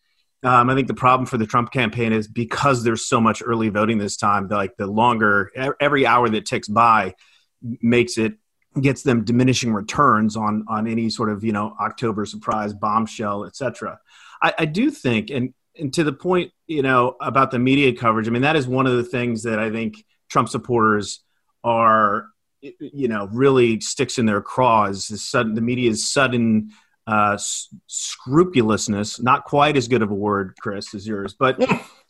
Um, 0.44 0.70
I 0.70 0.76
think 0.76 0.88
the 0.88 0.94
problem 0.94 1.26
for 1.26 1.38
the 1.38 1.46
Trump 1.46 1.72
campaign 1.72 2.12
is 2.12 2.28
because 2.28 2.84
there's 2.84 3.06
so 3.08 3.22
much 3.22 3.42
early 3.46 3.70
voting 3.70 3.98
this 3.98 4.18
time. 4.18 4.48
Like 4.48 4.76
the 4.78 4.88
longer 4.88 5.52
every 5.80 6.06
hour 6.06 6.28
that 6.30 6.46
ticks 6.46 6.68
by 6.68 7.16
makes 7.62 8.18
it 8.18 8.34
gets 8.82 9.04
them 9.04 9.24
diminishing 9.24 9.74
returns 9.74 10.36
on 10.36 10.66
on 10.68 10.88
any 10.88 11.10
sort 11.10 11.30
of 11.30 11.44
you 11.44 11.54
know 11.54 11.76
October 11.80 12.26
surprise 12.26 12.74
bombshell, 12.74 13.46
etc. 13.46 14.00
I, 14.42 14.54
I 14.60 14.66
do 14.66 14.92
think, 14.92 15.30
and 15.30 15.54
and 15.78 15.94
to 15.94 16.04
the 16.04 16.14
point 16.14 16.52
you 16.68 16.82
know 16.82 17.16
about 17.22 17.52
the 17.52 17.60
media 17.60 17.96
coverage. 17.96 18.28
I 18.28 18.32
mean 18.32 18.42
that 18.42 18.56
is 18.56 18.68
one 18.68 18.88
of 18.88 18.98
the 18.98 19.04
things 19.04 19.44
that 19.44 19.60
I 19.60 19.72
think 19.72 20.04
Trump 20.30 20.50
supporters 20.50 21.22
are 21.64 22.28
you 22.62 23.08
know 23.08 23.30
really 23.32 23.80
sticks 23.80 24.18
in 24.18 24.26
their 24.26 24.42
craws. 24.42 25.08
The 25.08 25.18
sudden 25.18 25.54
the 25.54 25.62
media's 25.62 26.12
sudden 26.12 26.72
uh, 27.08 27.38
scrupulousness, 27.88 29.22
not 29.22 29.44
quite 29.46 29.78
as 29.78 29.88
good 29.88 30.02
of 30.02 30.12
a 30.12 30.16
word, 30.16 30.56
Chris, 30.60 30.94
as 30.96 31.08
yours, 31.08 31.36
but 31.38 31.60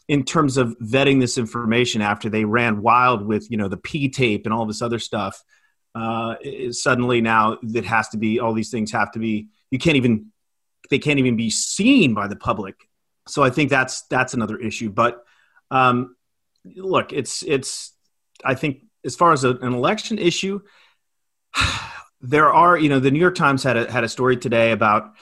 in 0.07 0.23
terms 0.23 0.57
of 0.57 0.77
vetting 0.79 1.19
this 1.19 1.37
information 1.37 2.01
after 2.01 2.29
they 2.29 2.45
ran 2.45 2.81
wild 2.81 3.25
with, 3.25 3.49
you 3.49 3.57
know, 3.57 3.67
the 3.67 3.77
P 3.77 4.09
tape 4.09 4.45
and 4.45 4.53
all 4.53 4.65
this 4.65 4.81
other 4.81 4.99
stuff, 4.99 5.43
uh, 5.95 6.35
suddenly 6.71 7.21
now 7.21 7.57
that 7.63 7.85
has 7.85 8.09
to 8.09 8.17
be, 8.17 8.39
all 8.39 8.53
these 8.53 8.69
things 8.69 8.91
have 8.91 9.11
to 9.11 9.19
be, 9.19 9.47
you 9.71 9.79
can't 9.79 9.95
even, 9.97 10.31
they 10.89 10.99
can't 10.99 11.19
even 11.19 11.37
be 11.37 11.49
seen 11.49 12.13
by 12.13 12.27
the 12.27 12.35
public. 12.35 12.75
So 13.27 13.41
I 13.41 13.49
think 13.49 13.69
that's, 13.69 14.01
that's 14.09 14.33
another 14.33 14.57
issue. 14.57 14.89
But 14.89 15.23
um, 15.71 16.15
look, 16.65 17.13
it's, 17.13 17.41
it's, 17.43 17.93
I 18.43 18.55
think 18.55 18.83
as 19.05 19.15
far 19.15 19.31
as 19.31 19.43
a, 19.43 19.51
an 19.51 19.73
election 19.73 20.19
issue, 20.19 20.61
there 22.23 22.51
are, 22.51 22.77
you 22.77 22.89
know, 22.89 22.99
the 22.99 23.11
New 23.11 23.19
York 23.19 23.35
Times 23.35 23.63
had 23.63 23.77
a, 23.77 23.91
had 23.91 24.03
a 24.03 24.09
story 24.09 24.37
today 24.37 24.71
about 24.71 25.13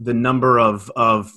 the 0.00 0.14
number 0.14 0.58
of, 0.58 0.90
of 0.96 1.32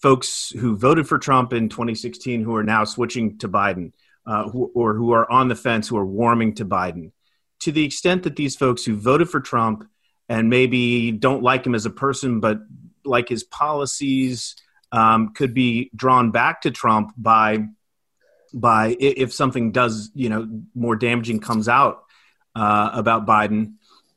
folks 0.00 0.50
who 0.50 0.76
voted 0.76 1.06
for 1.06 1.18
Trump 1.18 1.52
in 1.52 1.68
2016 1.68 2.42
who 2.42 2.56
are 2.56 2.64
now 2.64 2.84
switching 2.84 3.36
to 3.38 3.48
Biden 3.48 3.92
uh, 4.26 4.48
who, 4.48 4.70
or 4.74 4.94
who 4.94 5.12
are 5.12 5.30
on 5.30 5.48
the 5.48 5.56
fence, 5.56 5.88
who 5.88 5.96
are 5.96 6.06
warming 6.06 6.54
to 6.54 6.64
Biden. 6.64 7.12
To 7.60 7.72
the 7.72 7.84
extent 7.84 8.24
that 8.24 8.36
these 8.36 8.56
folks 8.56 8.84
who 8.84 8.96
voted 8.96 9.28
for 9.28 9.40
Trump 9.40 9.88
and 10.28 10.48
maybe 10.48 11.10
don't 11.12 11.42
like 11.42 11.66
him 11.66 11.74
as 11.74 11.86
a 11.86 11.90
person, 11.90 12.40
but 12.40 12.58
like 13.04 13.28
his 13.28 13.44
policies, 13.44 14.56
um, 14.92 15.32
could 15.32 15.54
be 15.54 15.90
drawn 15.94 16.30
back 16.30 16.62
to 16.62 16.70
Trump 16.70 17.12
by 17.16 17.66
by 18.54 18.94
if 19.00 19.32
something 19.32 19.72
does 19.72 20.10
you 20.14 20.28
know 20.28 20.46
more 20.74 20.94
damaging 20.94 21.40
comes 21.40 21.68
out 21.68 22.04
uh, 22.54 22.90
about 22.92 23.26
Biden 23.26 23.74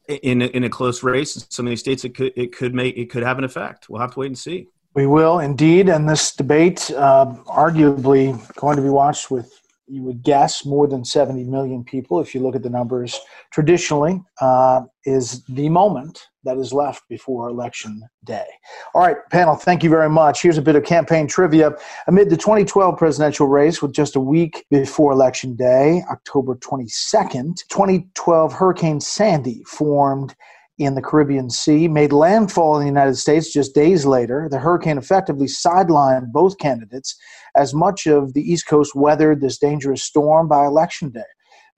in 0.08 0.42
a, 0.42 0.46
in 0.46 0.64
a 0.64 0.70
close 0.70 1.04
race 1.04 1.36
in 1.36 1.44
some 1.50 1.66
of 1.66 1.70
these 1.70 1.80
states, 1.80 2.04
it 2.06 2.16
could 2.16 2.34
it 2.36 2.56
could 2.56 2.74
make 2.74 2.98
it 2.98 3.10
could 3.10 3.24
have 3.24 3.38
an 3.38 3.44
effect. 3.44 3.90
We'll 3.90 4.02
have 4.02 4.14
to 4.14 4.20
wait 4.20 4.28
and 4.28 4.38
see. 4.38 4.68
We 4.94 5.08
will 5.08 5.40
indeed, 5.40 5.90
and 5.90 6.08
this 6.08 6.34
debate, 6.34 6.90
uh, 6.92 7.26
arguably, 7.48 8.40
going 8.56 8.78
to 8.78 8.82
be 8.82 8.90
watched 8.90 9.30
with 9.30 9.52
you 9.88 10.02
would 10.04 10.24
guess 10.24 10.66
more 10.66 10.88
than 10.88 11.06
70 11.06 11.44
million 11.44 11.84
people, 11.84 12.20
if 12.20 12.34
you 12.34 12.42
look 12.42 12.56
at 12.56 12.64
the 12.64 12.70
numbers 12.70 13.20
traditionally, 13.52 14.22
uh, 14.42 14.82
is 15.06 15.44
the 15.46 15.70
moment 15.70 16.28
that 16.44 16.58
is 16.58 16.74
left 16.74 17.04
before 17.10 17.50
election 17.50 18.02
day. 18.24 18.46
All 18.94 19.02
right, 19.02 19.18
panel, 19.32 19.56
thank 19.56 19.84
you 19.84 19.90
very 19.90 20.10
much. 20.10 20.42
Here's 20.42 20.58
a 20.58 20.62
bit 20.62 20.76
of 20.76 20.84
campaign 20.84 21.28
trivia. 21.28 21.72
Amid 22.08 22.30
the 22.30 22.38
2012 22.38 22.98
presidential 22.98 23.48
race, 23.48 23.82
with 23.82 23.94
just 23.94 24.16
a 24.16 24.20
week 24.20 24.66
before 24.72 25.12
election 25.12 25.56
day, 25.56 26.04
October 26.12 26.56
22nd, 26.56 27.56
2012 27.70 28.54
Hurricane 28.54 29.00
Sandy 29.00 29.64
formed 29.66 30.36
in 30.78 30.96
the 30.96 31.02
Caribbean 31.02 31.50
Sea 31.50 31.88
made 31.88 32.12
landfall 32.12 32.76
in 32.76 32.82
the 32.82 32.88
United 32.88 33.16
States 33.16 33.52
just 33.52 33.74
days 33.74 34.06
later. 34.06 34.48
The 34.50 34.60
hurricane 34.60 34.98
effectively 34.98 35.48
sidelined 35.48 36.32
both 36.32 36.58
candidates 36.58 37.16
as 37.56 37.74
much 37.74 38.08
of 38.08 38.34
the 38.34 38.42
East 38.42 38.68
Coast 38.68 38.94
weathered 38.96 39.40
this 39.40 39.58
dangerous 39.58 40.04
storm 40.04 40.48
by 40.48 40.66
election 40.66 41.12
day. 41.12 41.22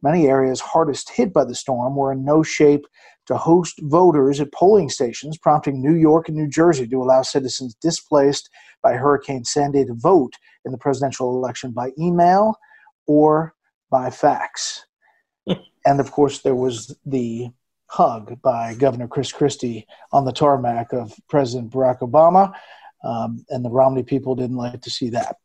Many 0.02 0.28
areas 0.28 0.60
hardest 0.60 1.12
hit 1.12 1.34
by 1.34 1.46
the 1.46 1.56
storm 1.56 1.96
were 1.96 2.12
in 2.12 2.26
no 2.26 2.44
shape 2.44 2.86
to 3.28 3.38
host 3.38 3.80
voters 3.84 4.40
at 4.40 4.54
polling 4.54 4.90
stations, 4.90 5.38
prompting 5.38 5.82
New 5.82 5.96
York 5.96 6.30
and 6.30 6.38
New 6.38 6.48
Jersey 6.48 6.88
to 6.88 7.02
allow 7.02 7.22
citizens 7.22 7.76
displaced 7.76 8.50
by 8.82 8.94
Hurricane 8.94 9.44
Sandy 9.44 9.86
to 9.86 9.94
vote 9.94 10.34
in 10.66 10.72
the 10.72 10.78
presidential 10.78 11.36
election 11.36 11.72
by 11.72 11.92
email 12.00 12.56
or 13.06 13.54
by 13.90 14.10
fax. 14.10 14.86
and 15.86 16.00
of 16.00 16.12
course, 16.12 16.42
there 16.42 16.56
was 16.56 16.96
the 17.06 17.50
hug 17.88 18.42
by 18.42 18.74
Governor 18.76 19.08
Chris 19.08 19.32
Christie 19.32 19.88
on 20.12 20.26
the 20.26 20.32
tarmac 20.32 20.94
of 20.94 21.14
President 21.30 21.72
Barack 21.72 22.00
Obama, 22.00 22.54
um, 23.04 23.46
and 23.50 23.64
the 23.64 23.70
Romney 23.70 24.04
people 24.04 24.36
didn't 24.36 24.58
like 24.58 24.82
to 24.82 24.90
see 24.90 25.10
that. 25.10 25.38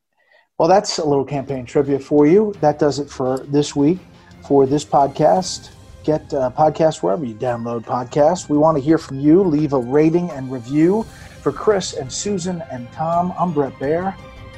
Well, 0.59 0.69
that's 0.69 0.99
a 0.99 1.05
little 1.05 1.25
campaign 1.25 1.67
trivia 1.67 1.99
for 1.99 2.27
you. 2.27 2.55
That 2.61 2.79
does 2.79 2.99
it 2.99 3.09
for 3.09 3.39
this 3.39 3.75
week 3.75 3.99
for 4.43 4.67
this 4.67 4.85
podcast. 4.85 5.71
Get 6.05 6.33
a 6.33 6.53
podcast 6.57 7.03
wherever 7.03 7.25
you 7.25 7.35
download 7.35 7.85
podcasts. 7.85 8.49
We 8.49 8.59
want 8.59 8.77
to 8.77 8.83
hear 8.83 8.99
from 8.99 9.21
you. 9.21 9.43
Leave 9.43 9.73
a 9.73 9.79
rating 9.79 10.31
and 10.31 10.51
review. 10.51 11.05
For 11.43 11.51
Chris 11.51 11.95
and 11.95 12.13
Susan 12.13 12.63
and 12.71 12.91
Tom, 12.93 13.33
I'm 13.37 13.53
Bret 13.53 13.73
Baier, 13.75 14.15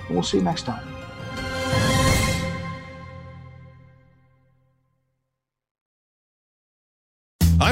and 0.06 0.10
we'll 0.10 0.22
see 0.22 0.36
you 0.36 0.44
next 0.44 0.64
time. 0.64 0.93